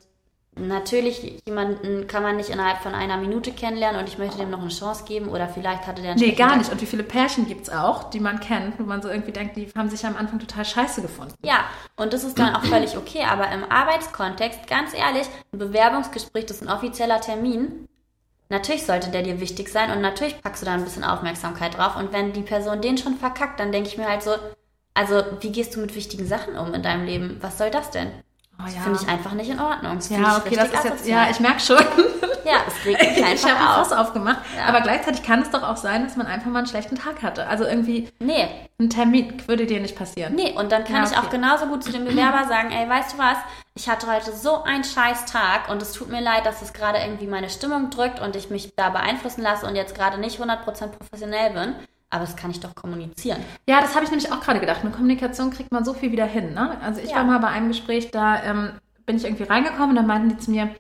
natürlich 0.69 1.41
jemanden 1.47 2.07
kann 2.07 2.23
man 2.23 2.37
nicht 2.37 2.51
innerhalb 2.51 2.79
von 2.79 2.95
einer 2.95 3.17
Minute 3.17 3.53
kennenlernen 3.53 4.01
und 4.01 4.09
ich 4.09 4.19
möchte 4.19 4.39
dem 4.39 4.51
noch 4.51 4.61
eine 4.61 4.69
Chance 4.69 5.05
geben 5.05 5.29
oder 5.29 5.49
vielleicht 5.49 5.87
hatte 5.87 6.03
der 6.03 6.15
Nee, 6.15 6.33
gar 6.33 6.57
nicht. 6.57 6.71
Und 6.71 6.81
wie 6.81 6.87
viele 6.87 7.03
Pärchen 7.03 7.47
gibt 7.47 7.63
es 7.63 7.71
auch, 7.71 8.11
die 8.11 8.21
man 8.21 8.41
kennt, 8.41 8.79
wo 8.79 8.85
man 8.85 9.03
so 9.03 9.09
irgendwie 9.09 9.33
denkt, 9.33 9.57
die 9.57 9.69
haben 9.77 9.89
sich 9.89 10.05
am 10.05 10.17
Anfang 10.17 10.39
total 10.39 10.65
scheiße 10.65 11.03
gefunden. 11.03 11.35
Ja, 11.43 11.65
und 11.97 12.13
das 12.13 12.25
ist 12.25 12.39
dann 12.39 12.55
auch 12.55 12.65
völlig 12.65 12.97
okay, 12.97 13.25
aber 13.25 13.51
im 13.53 13.65
Arbeitskontext, 13.65 14.67
ganz 14.67 14.95
ehrlich, 14.95 15.27
ein 15.53 15.59
Bewerbungsgespräch, 15.59 16.47
das 16.47 16.59
ist 16.59 16.69
ein 16.69 16.75
offizieller 16.75 17.21
Termin. 17.21 17.89
Natürlich 18.49 18.85
sollte 18.85 19.11
der 19.11 19.23
dir 19.23 19.41
wichtig 19.41 19.69
sein 19.69 19.93
und 19.93 20.01
natürlich 20.01 20.43
packst 20.43 20.63
du 20.63 20.67
da 20.67 20.75
ein 20.75 20.85
bisschen 20.85 21.05
Aufmerksamkeit 21.05 21.79
drauf. 21.79 21.95
Und 21.97 22.13
wenn 22.13 22.33
die 22.33 22.43
Person 22.43 22.81
den 22.81 22.99
schon 22.99 23.17
verkackt, 23.17 23.61
dann 23.61 23.71
denke 23.71 23.89
ich 23.89 23.97
mir 23.97 24.09
halt 24.09 24.23
so, 24.23 24.33
also 24.93 25.23
wie 25.41 25.53
gehst 25.53 25.77
du 25.77 25.81
mit 25.81 25.95
wichtigen 25.95 26.27
Sachen 26.27 26.59
um 26.59 26.75
in 26.75 26.83
deinem 26.83 27.07
Leben? 27.07 27.39
Was 27.41 27.59
soll 27.59 27.71
das 27.71 27.91
denn? 27.91 28.11
Oh, 28.61 28.67
Das 28.67 28.75
ja. 28.75 28.81
finde 28.83 28.99
ich 29.03 29.09
einfach 29.09 29.33
nicht 29.33 29.51
in 29.51 29.61
Ordnung. 29.61 29.97
Das 29.97 30.09
ja, 30.11 30.19
ich 30.19 30.45
okay, 30.47 30.57
das 30.57 30.69
ist 30.73 30.85
jetzt, 30.85 31.07
ja, 31.09 31.29
ich 31.31 31.41
merke 31.41 31.61
schon. 31.61 31.77
ja, 32.45 32.57
es 32.67 32.85
regt 32.85 33.01
mich 33.03 33.17
Ich 33.19 33.25
einfach 33.25 33.49
habe 33.51 33.61
ein 33.61 33.67
auf. 33.81 33.89
Fass 33.89 33.93
aufgemacht. 33.93 34.39
Ja. 34.57 34.67
Aber 34.67 34.81
gleichzeitig 34.81 35.23
kann 35.23 35.43
es 35.43 35.51
doch 35.51 35.63
auch 35.63 35.77
sein, 35.77 36.05
dass 36.05 36.17
man 36.17 36.27
einfach 36.27 36.51
mal 36.51 36.59
einen 36.61 36.67
schlechten 36.69 36.97
Tag 36.97 37.23
hatte. 37.23 37.47
Also 37.47 37.65
irgendwie 37.65 38.09
Nee, 38.21 38.49
ein 38.79 38.91
Termin 38.91 39.43
würde 39.47 39.67
dir 39.67 39.81
nicht 39.81 39.97
passieren. 39.97 40.35
Nee, 40.35 40.53
und 40.57 40.73
dann 40.73 40.85
kann 40.85 40.97
Ja, 40.97 41.05
ich 41.05 41.17
auch 41.17 41.25
okay. 41.25 41.37
genauso 41.37 41.67
gut 41.67 41.85
zu 41.85 41.93
dem 41.93 42.05
Bewerber 42.05 42.47
sagen, 42.49 42.71
ey, 42.73 42.89
weißt 42.89 43.15
du 43.15 43.19
was, 43.19 43.37
ich 43.75 43.89
hatte 43.89 44.07
heute 44.13 44.33
so 44.33 44.63
einen 44.63 44.85
scheiß 44.85 45.27
Tag 45.27 45.69
und 45.71 45.81
es 45.81 45.93
tut 45.93 46.11
mir 46.11 46.21
leid, 46.21 46.45
dass 46.45 46.61
es 46.61 46.73
gerade 46.73 46.99
irgendwie 46.99 47.27
meine 47.27 47.49
Stimmung 47.51 47.91
drückt 47.91 48.21
und 48.21 48.37
ich 48.37 48.51
mich 48.51 48.73
da 48.77 48.91
beeinflussen 48.91 49.43
lasse 49.43 49.67
und 49.67 49.77
jetzt 49.77 49.95
gerade 49.95 50.19
nicht 50.19 50.41
100% 50.41 50.65
professionell 50.89 51.51
bin, 51.53 51.75
aber 52.11 52.25
das 52.25 52.37
kann 52.37 52.51
ich 52.51 52.61
doch 52.61 52.75
kommunizieren. 52.75 53.43
Ja, 53.69 53.81
das 53.81 53.95
habe 53.95 54.05
ich 54.05 54.11
nämlich 54.11 54.31
auch 54.33 54.41
gerade 54.41 54.61
gedacht. 54.61 54.85
Mit 54.85 54.93
Kommunikation 54.93 55.51
kriegt 55.51 55.73
man 55.73 55.85
so 55.85 55.95
viel 55.95 56.13
wieder 56.13 56.27
hin. 56.27 56.55
Ne? 56.55 56.77
Also 56.83 57.01
ich 57.01 57.11
Ja. 57.11 57.17
war 57.19 57.25
mal 57.25 57.39
bei 57.39 57.49
einem 57.49 57.69
Gespräch, 57.69 58.11
da 58.11 58.43
ähm, 58.43 58.73
bin 59.07 59.17
ich 59.17 59.25
irgendwie 59.25 59.45
reingekommen 59.45 59.91
und 59.91 59.97
dann 59.97 60.07
meinten 60.07 60.29
die 60.31 60.39
zu 60.39 60.51
mir, 60.51 60.71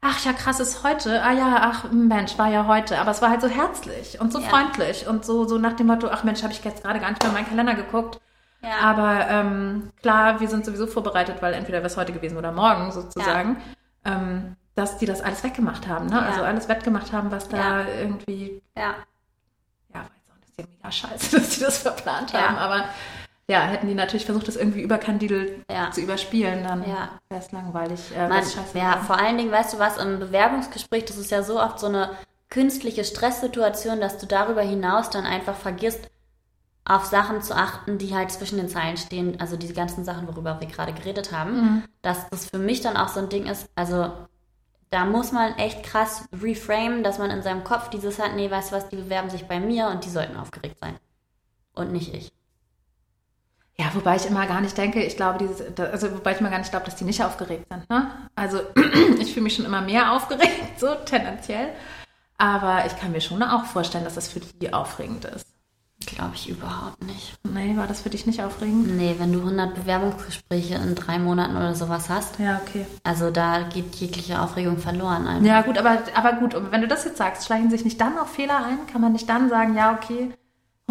ach 0.00 0.24
ja, 0.24 0.32
krass 0.32 0.58
ist 0.60 0.82
heute. 0.84 1.22
Ah 1.22 1.32
ja, 1.32 1.58
ach 1.62 1.90
Mensch, 1.92 2.36
war 2.36 2.48
ja 2.48 2.66
heute. 2.66 2.98
Aber 2.98 3.12
es 3.12 3.22
war 3.22 3.30
halt 3.30 3.40
so 3.40 3.48
herzlich 3.48 4.20
und 4.20 4.32
so 4.32 4.40
Ja. 4.40 4.48
freundlich 4.48 5.06
und 5.06 5.24
so, 5.24 5.46
so 5.46 5.58
nach 5.58 5.74
dem 5.74 5.86
Motto, 5.86 6.08
ach 6.10 6.24
Mensch, 6.24 6.42
habe 6.42 6.52
ich 6.52 6.62
jetzt 6.64 6.82
gerade 6.82 6.98
gar 7.00 7.10
nicht 7.10 7.22
mehr 7.22 7.30
in 7.30 7.36
meinen 7.36 7.48
Kalender 7.48 7.74
geguckt. 7.74 8.20
Ja. 8.62 8.78
Aber 8.82 9.28
ähm, 9.28 9.90
klar, 10.02 10.40
wir 10.40 10.48
sind 10.48 10.64
sowieso 10.64 10.86
vorbereitet, 10.86 11.36
weil 11.40 11.54
entweder 11.54 11.78
wäre 11.78 11.86
es 11.88 11.96
heute 11.96 12.12
gewesen 12.12 12.36
oder 12.36 12.52
morgen 12.52 12.92
sozusagen, 12.92 13.56
ähm, 14.04 14.56
dass 14.74 14.98
die 14.98 15.06
das 15.06 15.20
alles 15.20 15.42
weggemacht 15.44 15.86
haben. 15.88 16.06
Ne? 16.06 16.16
Ja. 16.16 16.22
Also 16.22 16.42
alles 16.42 16.68
wettgemacht 16.68 17.12
haben, 17.12 17.30
was 17.30 17.48
da 17.48 17.80
Ja. 17.82 17.86
irgendwie 18.00 18.62
ja. 20.58 20.64
ja, 20.64 20.70
mega 20.78 20.92
scheiße, 20.92 21.36
dass 21.38 21.50
die 21.50 21.60
das 21.60 21.78
verplant 21.78 22.32
Ja. 22.32 22.48
haben, 22.48 22.56
aber 22.58 22.84
ja, 23.48 23.62
hätten 23.62 23.88
die 23.88 23.94
natürlich 23.94 24.24
versucht, 24.24 24.48
das 24.48 24.56
irgendwie 24.56 24.82
überkandidel 24.82 25.64
Ja. 25.70 25.90
zu 25.90 26.00
überspielen, 26.00 26.62
dann 26.64 26.82
Ja. 26.88 27.10
wäre 27.28 27.40
es 27.40 27.50
langweilig. 27.52 28.00
Äh, 28.16 28.28
Man, 28.28 28.42
ja, 28.74 28.98
vor 28.98 29.18
allen 29.18 29.36
Dingen, 29.36 29.50
weißt 29.50 29.74
du 29.74 29.78
was, 29.78 29.98
im 29.98 30.18
Bewerbungsgespräch, 30.20 31.04
das 31.04 31.16
ist 31.16 31.30
ja 31.30 31.42
so 31.42 31.60
oft 31.60 31.78
so 31.80 31.86
eine 31.88 32.10
künstliche 32.50 33.04
Stresssituation, 33.04 34.00
dass 34.00 34.18
du 34.18 34.26
darüber 34.26 34.62
hinaus 34.62 35.10
dann 35.10 35.24
einfach 35.24 35.56
vergisst, 35.56 36.08
auf 36.84 37.04
Sachen 37.04 37.42
zu 37.42 37.54
achten, 37.54 37.98
die 37.98 38.14
halt 38.14 38.30
zwischen 38.32 38.58
den 38.58 38.68
Zeilen 38.68 38.96
stehen, 38.96 39.40
also 39.40 39.56
diese 39.56 39.72
ganzen 39.72 40.04
Sachen, 40.04 40.26
worüber 40.26 40.58
wir 40.60 40.66
gerade 40.68 40.92
geredet 40.92 41.30
haben, 41.32 41.52
Mhm. 41.54 41.82
dass 42.02 42.28
das 42.30 42.50
für 42.50 42.58
mich 42.58 42.80
dann 42.80 42.96
auch 42.96 43.08
so 43.08 43.20
ein 43.20 43.28
Ding 43.28 43.46
ist, 43.46 43.68
also 43.76 44.10
da 44.92 45.06
muss 45.06 45.32
man 45.32 45.56
echt 45.56 45.82
krass 45.84 46.24
reframen, 46.42 47.02
dass 47.02 47.18
man 47.18 47.30
in 47.30 47.42
seinem 47.42 47.64
Kopf 47.64 47.88
dieses 47.88 48.18
hat, 48.18 48.34
nee, 48.36 48.50
weißt 48.50 48.70
du 48.70 48.76
was, 48.76 48.88
die 48.90 48.96
bewerben 48.96 49.30
sich 49.30 49.46
bei 49.46 49.58
mir 49.58 49.88
und 49.88 50.04
die 50.04 50.10
sollten 50.10 50.36
aufgeregt 50.36 50.78
sein. 50.80 50.96
Und 51.74 51.92
nicht 51.92 52.14
ich. 52.14 52.30
Ja, 53.78 53.86
wobei 53.94 54.16
ich 54.16 54.26
immer 54.26 54.46
gar 54.46 54.60
nicht 54.60 54.76
denke, 54.76 55.02
ich 55.02 55.16
glaube, 55.16 55.38
dieses, 55.38 55.78
also 55.78 56.12
wobei 56.12 56.32
ich 56.32 56.40
immer 56.40 56.50
gar 56.50 56.58
nicht 56.58 56.70
glaube, 56.70 56.84
dass 56.84 56.96
die 56.96 57.04
nicht 57.04 57.24
aufgeregt 57.24 57.66
sind. 57.70 57.88
Ne? 57.88 58.10
Also 58.34 58.60
ich 59.18 59.32
fühle 59.32 59.44
mich 59.44 59.54
schon 59.56 59.64
immer 59.64 59.80
mehr 59.80 60.12
aufgeregt, 60.12 60.52
so 60.78 60.94
tendenziell. 61.06 61.70
Aber 62.36 62.84
ich 62.84 62.94
kann 62.96 63.12
mir 63.12 63.22
schon 63.22 63.42
auch 63.42 63.64
vorstellen, 63.64 64.04
dass 64.04 64.16
das 64.16 64.28
für 64.28 64.40
die 64.40 64.74
aufregend 64.74 65.24
ist. 65.24 65.46
Glaube 66.06 66.32
ich 66.34 66.48
überhaupt 66.48 67.02
nicht. 67.04 67.34
Nee, 67.44 67.76
war 67.76 67.86
das 67.86 68.02
für 68.02 68.10
dich 68.10 68.26
nicht 68.26 68.42
aufregend? 68.42 68.96
Nee, 68.96 69.14
wenn 69.18 69.32
du 69.32 69.40
100 69.40 69.74
Bewerbungsgespräche 69.74 70.74
in 70.74 70.94
drei 70.94 71.18
Monaten 71.18 71.56
oder 71.56 71.74
sowas 71.74 72.08
hast, 72.08 72.38
Ja, 72.38 72.60
okay. 72.66 72.86
also 73.04 73.30
da 73.30 73.62
geht 73.62 73.94
jegliche 73.96 74.40
Aufregung 74.40 74.78
verloren. 74.78 75.26
Einfach. 75.26 75.46
Ja, 75.46 75.62
gut, 75.62 75.78
aber, 75.78 75.98
aber 76.14 76.32
gut, 76.34 76.54
und 76.54 76.70
wenn 76.72 76.80
du 76.80 76.88
das 76.88 77.04
jetzt 77.04 77.18
sagst, 77.18 77.46
schleichen 77.46 77.70
sich 77.70 77.84
nicht 77.84 78.00
dann 78.00 78.18
auch 78.18 78.26
Fehler 78.28 78.64
ein? 78.64 78.86
Kann 78.90 79.00
man 79.00 79.12
nicht 79.12 79.28
dann 79.28 79.48
sagen, 79.48 79.74
ja, 79.76 79.92
okay, 79.94 80.32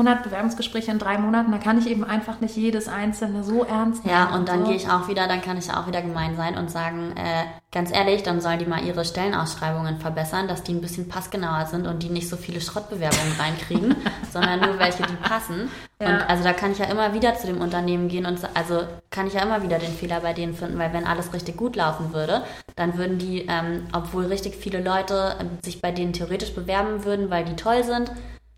100 0.01 0.23
Bewerbungsgespräche 0.23 0.91
in 0.91 0.99
drei 0.99 1.17
Monaten, 1.17 1.51
da 1.51 1.57
kann 1.57 1.77
ich 1.77 1.87
eben 1.87 2.03
einfach 2.03 2.39
nicht 2.41 2.55
jedes 2.55 2.87
einzelne 2.87 3.43
so 3.43 3.63
ernst 3.63 4.03
nehmen. 4.03 4.17
Ja, 4.17 4.35
und 4.35 4.49
dann 4.49 4.61
so. 4.61 4.67
gehe 4.67 4.75
ich 4.75 4.89
auch 4.89 5.07
wieder, 5.07 5.27
dann 5.27 5.41
kann 5.41 5.57
ich 5.57 5.71
auch 5.71 5.87
wieder 5.87 6.01
gemein 6.01 6.35
sein 6.35 6.57
und 6.57 6.71
sagen, 6.71 7.13
äh, 7.15 7.45
ganz 7.71 7.91
ehrlich, 7.91 8.23
dann 8.23 8.41
sollen 8.41 8.59
die 8.59 8.65
mal 8.65 8.83
ihre 8.83 9.05
Stellenausschreibungen 9.05 9.99
verbessern, 9.99 10.47
dass 10.47 10.63
die 10.63 10.73
ein 10.73 10.81
bisschen 10.81 11.07
passgenauer 11.07 11.67
sind 11.67 11.87
und 11.87 12.03
die 12.03 12.09
nicht 12.09 12.27
so 12.27 12.35
viele 12.35 12.61
Schrottbewerbungen 12.61 13.33
reinkriegen, 13.39 13.95
sondern 14.31 14.59
nur 14.59 14.79
welche, 14.79 15.03
die 15.03 15.15
passen. 15.15 15.69
Ja. 15.99 16.07
Und 16.09 16.29
also 16.29 16.43
da 16.43 16.53
kann 16.53 16.71
ich 16.71 16.79
ja 16.79 16.85
immer 16.85 17.13
wieder 17.13 17.35
zu 17.35 17.47
dem 17.47 17.61
Unternehmen 17.61 18.07
gehen 18.07 18.25
und 18.25 18.39
also 18.55 18.83
kann 19.11 19.27
ich 19.27 19.33
ja 19.33 19.43
immer 19.43 19.61
wieder 19.61 19.77
den 19.77 19.93
Fehler 19.93 20.21
bei 20.21 20.33
denen 20.33 20.55
finden, 20.55 20.79
weil 20.79 20.93
wenn 20.93 21.05
alles 21.05 21.33
richtig 21.33 21.57
gut 21.57 21.75
laufen 21.75 22.13
würde, 22.13 22.43
dann 22.75 22.97
würden 22.97 23.19
die, 23.19 23.45
ähm, 23.47 23.87
obwohl 23.93 24.25
richtig 24.25 24.55
viele 24.55 24.81
Leute 24.81 25.35
ähm, 25.39 25.59
sich 25.63 25.81
bei 25.81 25.91
denen 25.91 26.13
theoretisch 26.13 26.55
bewerben 26.55 27.05
würden, 27.05 27.29
weil 27.29 27.45
die 27.45 27.55
toll 27.55 27.83
sind, 27.83 28.11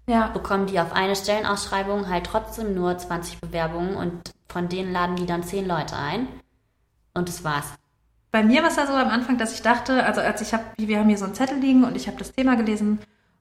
Ja, 0.07 0.27
bekommen 0.27 0.67
die 0.67 0.79
auf 0.79 0.91
eine 0.91 1.15
Stellenausschreibung 1.15 2.09
halt 2.09 2.25
trotzdem 2.25 2.75
nur 2.75 2.97
20 2.97 3.39
Bewerbungen 3.39 3.95
und 3.95 4.33
von 4.49 4.67
denen 4.67 4.91
laden 4.91 5.15
die 5.15 5.25
dann 5.25 5.43
10 5.43 5.65
Leute 5.65 5.95
ein. 5.95 6.27
Und 7.13 7.29
das 7.29 7.43
war's. 7.43 7.73
Bei 8.31 8.43
mir 8.43 8.63
war 8.63 8.69
es 8.69 8.75
ja 8.75 8.87
so 8.87 8.93
am 8.93 9.09
Anfang, 9.09 9.37
dass 9.37 9.53
ich 9.53 9.61
dachte, 9.61 10.03
also 10.03 10.19
als 10.19 10.41
ich 10.41 10.53
habe, 10.53 10.63
wir 10.77 10.99
haben 10.99 11.07
hier 11.07 11.17
so 11.17 11.25
einen 11.25 11.35
Zettel 11.35 11.59
liegen 11.59 11.83
und 11.83 11.95
ich 11.95 12.07
habe 12.07 12.17
das 12.17 12.33
Thema 12.33 12.55
gelesen 12.55 12.99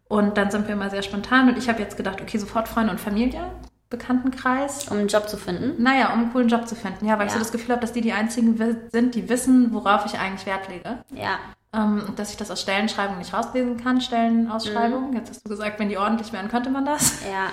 und 0.08 0.36
dann 0.36 0.50
sind 0.50 0.66
wir 0.68 0.74
immer 0.74 0.90
sehr 0.90 1.02
spontan 1.02 1.48
und 1.48 1.56
ich 1.56 1.68
habe 1.68 1.80
jetzt 1.80 1.96
gedacht, 1.96 2.20
okay, 2.20 2.38
sofort 2.38 2.68
Freunde 2.68 2.92
und 2.92 3.00
Familie, 3.00 3.50
Bekanntenkreis. 3.92 4.88
Um 4.88 4.98
einen 4.98 5.08
Job 5.08 5.28
zu 5.28 5.36
finden. 5.36 5.80
Naja, 5.82 6.12
um 6.12 6.20
einen 6.20 6.32
coolen 6.32 6.48
Job 6.48 6.66
zu 6.66 6.74
finden. 6.74 7.06
Ja, 7.06 7.18
weil 7.18 7.26
ich 7.26 7.32
Ja. 7.32 7.38
so 7.38 7.44
das 7.44 7.52
Gefühl 7.52 7.70
habe, 7.72 7.80
dass 7.80 7.92
die 7.92 8.00
die 8.00 8.12
einzigen 8.12 8.56
sind, 8.90 9.14
die 9.14 9.28
wissen, 9.28 9.72
worauf 9.72 10.04
ich 10.06 10.18
eigentlich 10.18 10.44
Wert 10.46 10.68
lege. 10.68 10.98
Ja. 11.14 11.38
Ähm, 11.74 12.02
und 12.08 12.18
dass 12.18 12.30
ich 12.30 12.36
das 12.36 12.50
aus 12.50 12.60
Stellenschreibungen 12.60 13.18
nicht 13.20 13.32
rauslesen 13.32 13.76
kann, 13.82 14.00
Stellenausschreibungen. 14.00 15.12
Jetzt 15.14 15.30
hast 15.30 15.44
du 15.44 15.48
gesagt, 15.48 15.78
wenn 15.78 15.88
die 15.88 15.96
ordentlich 15.98 16.32
wären, 16.32 16.48
könnte 16.48 16.70
man 16.70 16.84
das. 16.84 17.20
Ja. 17.30 17.46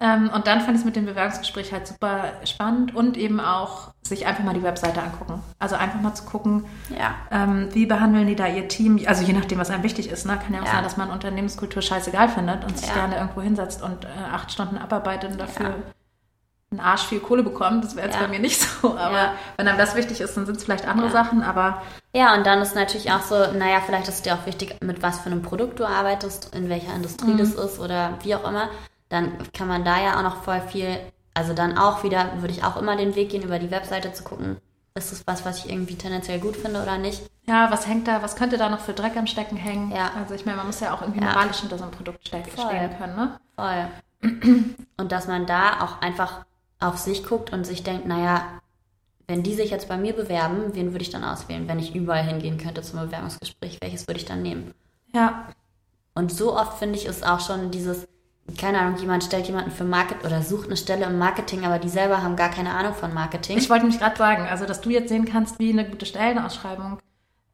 Ähm, 0.00 0.30
und 0.32 0.46
dann 0.46 0.60
fand 0.60 0.74
ich 0.74 0.80
es 0.80 0.84
mit 0.84 0.94
dem 0.94 1.06
Bewerbungsgespräch 1.06 1.72
halt 1.72 1.88
super 1.88 2.26
spannend 2.44 2.94
und 2.94 3.16
eben 3.16 3.40
auch 3.40 3.88
sich 4.02 4.26
einfach 4.26 4.44
mal 4.44 4.54
die 4.54 4.62
Webseite 4.62 5.02
angucken. 5.02 5.42
Also 5.58 5.74
einfach 5.74 6.00
mal 6.00 6.14
zu 6.14 6.22
gucken, 6.24 6.66
Ja. 6.88 7.14
ähm, 7.32 7.68
wie 7.72 7.84
behandeln 7.86 8.28
die 8.28 8.36
da 8.36 8.46
ihr 8.46 8.68
Team? 8.68 9.00
Also 9.06 9.24
je 9.24 9.32
nachdem, 9.32 9.58
was 9.58 9.70
einem 9.70 9.82
wichtig 9.82 10.08
ist. 10.08 10.24
Ne? 10.24 10.38
Kann 10.42 10.54
ja 10.54 10.60
auch 10.60 10.66
Ja. 10.66 10.72
sein, 10.74 10.84
dass 10.84 10.96
man 10.96 11.10
Unternehmenskultur 11.10 11.82
scheißegal 11.82 12.28
findet 12.28 12.64
und 12.64 12.78
sich 12.78 12.86
Ja. 12.88 12.94
gerne 12.94 13.16
irgendwo 13.16 13.42
hinsetzt 13.42 13.82
und 13.82 14.04
äh, 14.04 14.08
acht 14.32 14.52
Stunden 14.52 14.78
abarbeitet 14.78 15.32
und 15.32 15.40
dafür 15.40 15.74
einen 16.70 16.80
Arsch 16.80 17.02
viel 17.06 17.18
Kohle 17.18 17.42
bekommt. 17.42 17.82
Das 17.82 17.96
wäre 17.96 18.06
jetzt 18.06 18.20
bei 18.20 18.28
mir 18.28 18.38
nicht 18.38 18.60
so. 18.82 18.96
Aber 18.96 19.32
wenn 19.56 19.66
einem 19.66 19.78
das 19.78 19.96
wichtig 19.96 20.20
ist, 20.20 20.36
dann 20.36 20.46
sind 20.46 20.58
es 20.58 20.64
vielleicht 20.64 20.86
andere. 20.86 21.10
Sachen. 21.10 21.42
Aber 21.42 21.82
Ja, 22.14 22.34
und 22.34 22.46
dann 22.46 22.60
ist 22.60 22.74
natürlich 22.76 23.10
auch 23.10 23.22
so, 23.22 23.34
naja, 23.34 23.80
vielleicht 23.84 24.06
ist 24.06 24.26
dir 24.26 24.34
auch 24.34 24.46
wichtig, 24.46 24.76
mit 24.80 25.02
was 25.02 25.18
für 25.18 25.26
einem 25.26 25.42
Produkt 25.42 25.80
du 25.80 25.86
arbeitest, 25.86 26.54
in 26.54 26.68
welcher 26.68 26.94
Industrie 26.94 27.36
das 27.36 27.54
ist 27.54 27.80
oder 27.80 28.12
wie 28.22 28.34
auch 28.36 28.48
immer. 28.48 28.68
Dann 29.08 29.38
kann 29.52 29.68
man 29.68 29.84
da 29.84 30.00
ja 30.02 30.18
auch 30.18 30.22
noch 30.22 30.42
voll 30.42 30.60
viel, 30.60 30.98
also 31.34 31.54
dann 31.54 31.78
auch 31.78 32.02
wieder, 32.04 32.40
würde 32.40 32.52
ich 32.52 32.64
auch 32.64 32.76
immer 32.76 32.96
den 32.96 33.14
Weg 33.14 33.30
gehen, 33.30 33.42
über 33.42 33.58
die 33.58 33.70
Webseite 33.70 34.12
zu 34.12 34.22
gucken, 34.24 34.58
ist 34.94 35.12
das 35.12 35.26
was, 35.26 35.44
was 35.44 35.64
ich 35.64 35.70
irgendwie 35.70 35.94
tendenziell 35.94 36.40
gut 36.40 36.56
finde 36.56 36.82
oder 36.82 36.98
nicht. 36.98 37.22
ja, 37.46 37.70
was 37.70 37.86
hängt 37.86 38.08
da, 38.08 38.22
was 38.22 38.36
könnte 38.36 38.58
da 38.58 38.68
noch 38.68 38.80
für 38.80 38.92
Dreck 38.92 39.16
am 39.16 39.26
Stecken 39.26 39.56
hängen? 39.56 39.90
Ja. 39.92 40.10
Also 40.18 40.34
ich 40.34 40.44
meine, 40.44 40.56
man 40.58 40.66
muss 40.66 40.80
ja 40.80 40.92
auch 40.92 41.00
irgendwie 41.02 41.20
Ja. 41.20 41.32
moralisch 41.32 41.58
hinter 41.60 41.78
so 41.78 41.84
einem 41.84 41.92
Produkt 41.92 42.26
stehen 42.26 42.42
können. 42.42 43.16
Ne? 43.16 43.38
Voll. 43.56 43.88
Und 44.96 45.12
dass 45.12 45.28
man 45.28 45.46
da 45.46 45.80
auch 45.82 46.00
einfach 46.02 46.44
auf 46.80 46.98
sich 46.98 47.24
guckt 47.24 47.52
und 47.52 47.64
sich 47.64 47.82
denkt, 47.84 48.06
naja, 48.06 48.42
wenn 49.26 49.42
die 49.42 49.54
sich 49.54 49.70
jetzt 49.70 49.88
bei 49.88 49.96
mir 49.96 50.14
bewerben, 50.14 50.74
wen 50.74 50.92
würde 50.92 51.02
ich 51.02 51.10
dann 51.10 51.24
auswählen? 51.24 51.66
Wenn 51.68 51.78
ich 51.78 51.94
überall 51.94 52.22
hingehen 52.24 52.58
könnte 52.58 52.82
zum 52.82 52.98
Bewerbungsgespräch, 53.00 53.78
welches 53.80 54.06
würde 54.08 54.18
ich 54.20 54.26
dann 54.26 54.42
nehmen? 54.42 54.74
Ja, 55.12 55.48
Und 56.14 56.32
so 56.32 56.56
oft 56.56 56.78
finde 56.78 56.96
ich 56.98 57.06
es 57.06 57.22
auch 57.22 57.40
schon 57.40 57.70
dieses, 57.70 58.06
keine 58.56 58.78
Ahnung, 58.78 58.98
jemand 58.98 59.24
stellt 59.24 59.46
jemanden 59.46 59.70
für 59.70 59.84
Market 59.84 60.24
oder 60.24 60.42
sucht 60.42 60.66
eine 60.68 60.76
Stelle 60.76 61.04
im 61.06 61.18
Marketing, 61.18 61.64
aber 61.66 61.78
die 61.78 61.88
selber 61.88 62.22
haben 62.22 62.36
gar 62.36 62.48
keine 62.50 62.72
Ahnung 62.74 62.94
von 62.94 63.12
Marketing. 63.12 63.58
Ich 63.58 63.68
wollte 63.68 63.84
mich 63.86 63.98
gerade 63.98 64.16
sagen, 64.16 64.46
also 64.48 64.64
dass 64.64 64.80
du 64.80 64.90
jetzt 64.90 65.08
sehen 65.10 65.26
kannst, 65.26 65.58
wie 65.58 65.70
eine 65.72 65.88
gute 65.88 66.06
Stellenausschreibung 66.06 66.98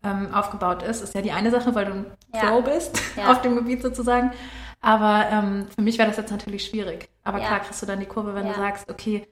ähm, 0.05 0.33
aufgebaut 0.35 0.83
ist, 0.83 1.01
ist 1.03 1.15
ja 1.15 1.23
die 1.23 1.33
eine 1.33 1.51
Sache, 1.51 1.75
weil 1.75 1.87
du 1.87 1.93
ein 1.93 2.07
Ja. 2.35 2.51
Pro 2.51 2.63
bist 2.63 3.01
Ja. 3.17 3.33
auf 3.33 3.43
dem 3.43 3.57
Gebiet 3.57 3.83
sozusagen. 3.83 4.33
Aber 4.81 5.27
ähm, 5.33 5.67
für 5.75 5.83
mich 5.83 5.97
wäre 5.99 6.09
das 6.09 6.19
jetzt 6.19 6.31
natürlich 6.31 6.67
schwierig. 6.67 7.09
Aber 7.25 7.39
Ja. 7.41 7.47
klar 7.47 7.61
kriegst 7.61 7.81
du 7.83 7.87
dann 7.87 8.01
die 8.01 8.07
Kurve, 8.07 8.35
wenn 8.35 8.47
du 8.47 8.55
sagst, 8.55 8.89
okay, 8.91 9.27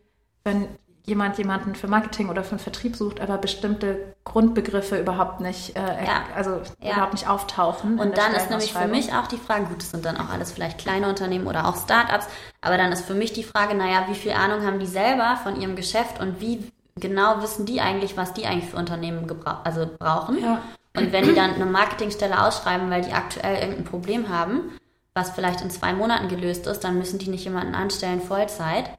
wenn 0.44 0.66
jemand 1.04 1.36
jemanden 1.38 1.74
für 1.74 1.88
Marketing 1.88 2.28
oder 2.28 2.44
für 2.44 2.58
Vertrieb 2.58 2.94
sucht, 2.96 3.20
aber 3.20 3.38
bestimmte 3.38 4.14
Grundbegriffe 4.24 4.98
überhaupt 4.98 5.40
nicht, 5.40 5.76
äh, 5.76 6.04
Ja. 6.04 6.22
also 6.36 6.60
Ja. 6.80 6.92
überhaupt 6.92 7.14
nicht 7.14 7.28
auftauchen. 7.28 7.98
Und 7.98 8.16
dann 8.16 8.32
ist 8.34 8.50
nämlich 8.50 8.72
für 8.72 8.86
mich 8.86 9.12
auch 9.12 9.26
die 9.26 9.36
Frage, 9.38 9.64
gut, 9.64 9.78
das 9.82 9.90
sind 9.90 10.04
dann 10.04 10.16
auch 10.16 10.30
alles 10.30 10.52
vielleicht 10.52 10.78
kleine 10.78 11.08
Unternehmen 11.08 11.46
oder 11.46 11.66
auch 11.66 11.76
Startups, 11.76 12.26
aber 12.60 12.76
dann 12.76 12.92
ist 12.92 13.04
für 13.04 13.14
mich 13.14 13.32
die 13.32 13.42
Frage, 13.42 13.74
naja, 13.74 14.04
wie 14.08 14.14
viel 14.14 14.32
Ahnung 14.32 14.64
haben 14.64 14.78
die 14.78 14.86
selber 14.86 15.38
von 15.42 15.60
ihrem 15.60 15.74
Geschäft 15.74 16.20
und 16.20 16.40
wie 16.40 16.70
genau 16.96 17.42
wissen 17.42 17.66
die 17.66 17.80
eigentlich, 17.80 18.16
was 18.16 18.32
die 18.34 18.46
eigentlich 18.46 18.70
für 18.70 18.76
Unternehmen 18.76 19.26
also 19.64 19.88
brauchen? 19.98 20.40
Ja. 20.40 20.60
Und 20.96 21.10
wenn 21.10 21.24
die 21.24 21.34
dann 21.34 21.54
eine 21.54 21.66
Marketingstelle 21.66 22.44
ausschreiben, 22.44 22.90
weil 22.90 23.02
die 23.02 23.12
aktuell 23.12 23.56
irgendein 23.60 23.84
Problem 23.84 24.28
haben, 24.28 24.78
was 25.14 25.30
vielleicht 25.30 25.62
in 25.62 25.70
zwei 25.70 25.94
Monaten 25.94 26.28
gelöst 26.28 26.66
ist, 26.66 26.84
dann 26.84 26.98
müssen 26.98 27.18
die 27.18 27.30
nicht 27.30 27.44
jemanden 27.44 27.74
anstellen 27.74 28.20
Vollzeit. 28.20 28.90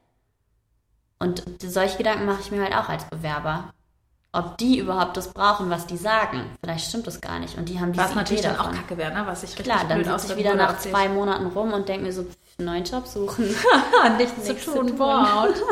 Und 1.23 1.43
solche 1.62 1.97
Gedanken 1.97 2.25
mache 2.25 2.41
ich 2.41 2.51
mir 2.51 2.62
halt 2.63 2.75
auch 2.75 2.89
als 2.89 3.03
Bewerber. 3.05 3.73
Ob 4.36 4.57
die 4.57 4.79
überhaupt 4.79 5.15
das 5.15 5.31
brauchen, 5.31 5.69
was 5.69 5.86
die 5.86 5.97
sagen. 5.97 6.49
Vielleicht 6.63 6.88
stimmt 6.89 7.05
das 7.05 7.21
gar 7.21 7.38
nicht. 7.39 7.55
Und 7.57 7.69
die 7.69 7.79
haben 7.79 7.93
diese 7.93 8.03
Was 8.03 8.15
natürlich 8.15 8.41
Idee 8.43 8.49
dann 8.49 8.59
auch 8.59 8.65
davon. 8.71 8.79
kacke 8.79 8.97
wäre, 8.97 9.13
ne? 9.13 9.23
was 9.27 9.43
ich 9.43 9.51
richtig 9.51 9.65
Klar, 9.65 9.86
dann 9.88 10.03
sitze 10.03 10.33
ich 10.33 10.39
wieder 10.39 10.55
nach 10.55 10.79
zwei 10.79 11.07
Monaten 11.07 11.45
rum 11.47 11.71
und 11.71 11.88
denke 11.88 12.05
mir 12.07 12.13
so, 12.13 12.23
pff, 12.23 12.36
einen 12.57 12.65
neuen 12.67 12.83
Job 12.83 13.05
suchen. 13.05 13.45
nichts, 14.17 14.38
Nichts 14.47 14.65
zu 14.65 14.71
zu 14.71 14.77
tun. 14.79 14.88
tun. 14.88 14.97
Boah. 14.97 15.49